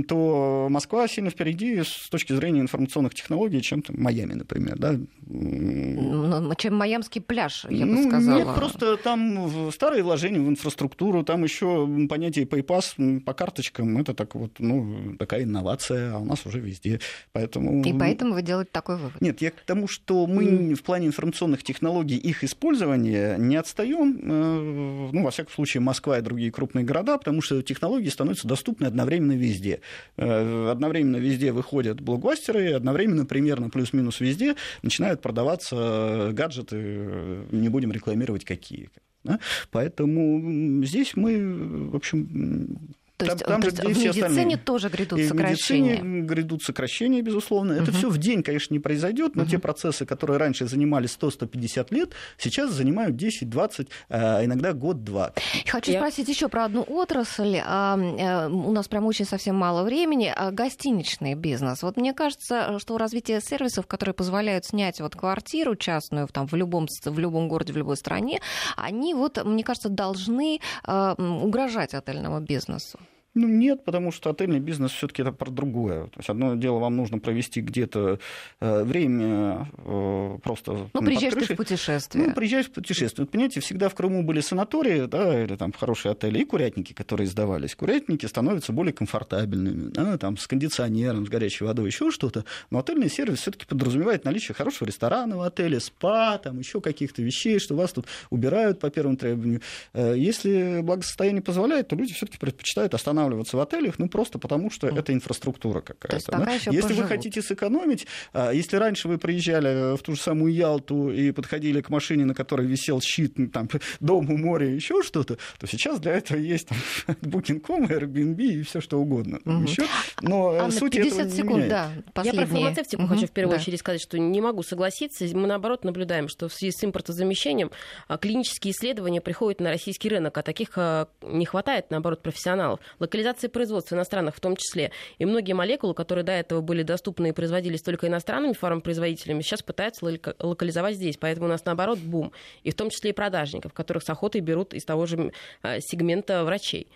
[0.07, 4.77] то Москва сильно впереди с точки зрения информационных технологий, чем там, Майами, например.
[4.77, 4.95] Да?
[5.25, 8.37] Ну, чем Майамский пляж, я бы ну, сказала.
[8.37, 14.35] Нет, просто там старые вложения в инфраструктуру, там еще понятие PayPass по карточкам, это так
[14.35, 16.99] вот, ну, такая инновация, а у нас уже везде.
[17.31, 17.83] Поэтому...
[17.83, 19.19] И поэтому вы делаете такой вывод?
[19.21, 20.75] Нет, я к тому, что мы mm.
[20.75, 26.21] в плане информационных технологий, их использования не отстаем, э, ну, во всяком случае, Москва и
[26.21, 29.78] другие крупные города, потому что технологии становятся доступны одновременно везде.
[30.17, 38.45] Э, одновременно везде выходят блокбастеры, одновременно примерно плюс-минус везде начинают продаваться гаджеты, не будем рекламировать
[38.45, 38.89] какие.
[39.23, 39.39] Да?
[39.71, 44.57] Поэтому здесь мы, в общем, то там, есть, там то же, есть в медицине остальные.
[44.57, 45.97] тоже грядут и сокращения?
[45.97, 47.73] В медицине грядут сокращения, безусловно.
[47.73, 47.97] Это угу.
[47.97, 49.51] все в день, конечно, не произойдет, но угу.
[49.51, 55.33] те процессы, которые раньше занимали 100-150 лет, сейчас занимают 10-20, а иногда год-два.
[55.67, 55.99] Хочу Я...
[55.99, 57.57] спросить еще про одну отрасль.
[57.61, 60.33] А, а, у нас прям очень совсем мало времени.
[60.51, 61.83] Гостиничный бизнес.
[61.83, 66.87] Вот мне кажется, что развитие сервисов, которые позволяют снять вот квартиру частную там, в, любом,
[67.03, 68.39] в любом городе, в любой стране,
[68.77, 72.97] они вот, мне кажется, должны угрожать отельному бизнесу.
[73.35, 76.05] Ну, нет, потому что отельный бизнес все-таки это про другое.
[76.05, 78.19] То есть одно дело, вам нужно провести где-то
[78.59, 80.89] э, время э, просто.
[80.93, 82.27] Ну, приезжаешь ты в путешествие.
[82.27, 83.25] Ну, приезжаешь в путешествие.
[83.25, 87.27] Вот, понимаете, всегда в Крыму были санатории, да, или там хорошие отели, и курятники, которые
[87.27, 87.75] сдавались.
[87.75, 92.45] Курятники становятся более комфортабельными, да, там, с кондиционером, с горячей водой, еще что-то.
[92.71, 97.59] Но отельный сервис все-таки подразумевает наличие хорошего ресторана в отеле, спа, там, еще каких-то вещей,
[97.59, 99.61] что вас тут убирают по первому требованию.
[99.93, 104.71] Э, если благосостояние позволяет, то люди все-таки предпочитают останавливаться останавливаться в отелях, ну просто потому
[104.71, 106.31] что это инфраструктура какая-то.
[106.31, 106.51] Да?
[106.53, 106.97] Если поживут.
[106.97, 111.81] вы хотите сэкономить, а, если раньше вы приезжали в ту же самую Ялту и подходили
[111.81, 115.99] к машине, на которой висел щит, ну, там, дом у моря, еще что-то, то сейчас
[115.99, 116.77] для этого есть там,
[117.21, 119.39] Booking.com, Airbnb и все что угодно.
[119.45, 119.63] Угу.
[119.63, 119.83] Еще.
[120.21, 121.91] Но Анна, суть 50 этого секунд, не да,
[122.23, 123.13] Я про фармацевтику угу.
[123.13, 123.61] хочу в первую да.
[123.61, 125.25] очередь сказать, что не могу согласиться.
[125.33, 127.71] Мы, наоборот, наблюдаем, что в связи с импортозамещением
[128.07, 132.79] а, клинические исследования приходят на российский рынок, а таких а, не хватает, наоборот, профессионалов
[133.09, 134.91] локализации производства иностранных в том числе.
[135.17, 140.05] И многие молекулы, которые до этого были доступны и производились только иностранными фармпроизводителями, сейчас пытаются
[140.39, 141.17] локализовать здесь.
[141.17, 142.31] Поэтому у нас, наоборот, бум.
[142.63, 145.33] И в том числе и продажников, которых с охотой берут из того же
[145.63, 146.87] а, сегмента врачей.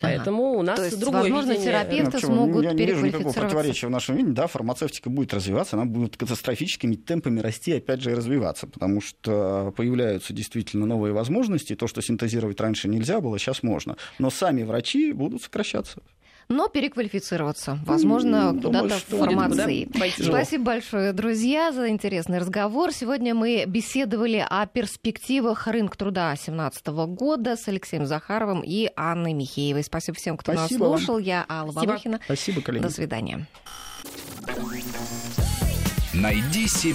[0.00, 0.58] Поэтому ага.
[0.58, 1.70] у нас То есть, другое возможно, видение.
[1.70, 4.34] терапевты ну, смогут Я не вижу никакого противоречия в нашем видении.
[4.34, 9.72] Да, фармацевтика будет развиваться, она будет катастрофическими темпами расти, опять же, и развиваться, потому что
[9.76, 11.76] появляются действительно новые возможности.
[11.76, 13.96] То, что синтезировать раньше нельзя было, сейчас можно.
[14.18, 16.00] Но сами врачи будут сокращаться
[16.48, 19.84] но переквалифицироваться, возможно, куда-то в фармации.
[19.84, 22.92] Куда Спасибо большое, друзья, за интересный разговор.
[22.92, 26.86] Сегодня мы беседовали о перспективах рынка труда 2017
[27.16, 29.82] года с Алексеем Захаровым и Анной Михеевой.
[29.84, 31.14] Спасибо всем, кто Спасибо нас слушал.
[31.14, 31.24] Вам.
[31.24, 32.20] Я Алла Волохина.
[32.24, 32.82] Спасибо, коллеги.
[32.82, 33.46] До свидания.
[36.14, 36.90] Найди себя.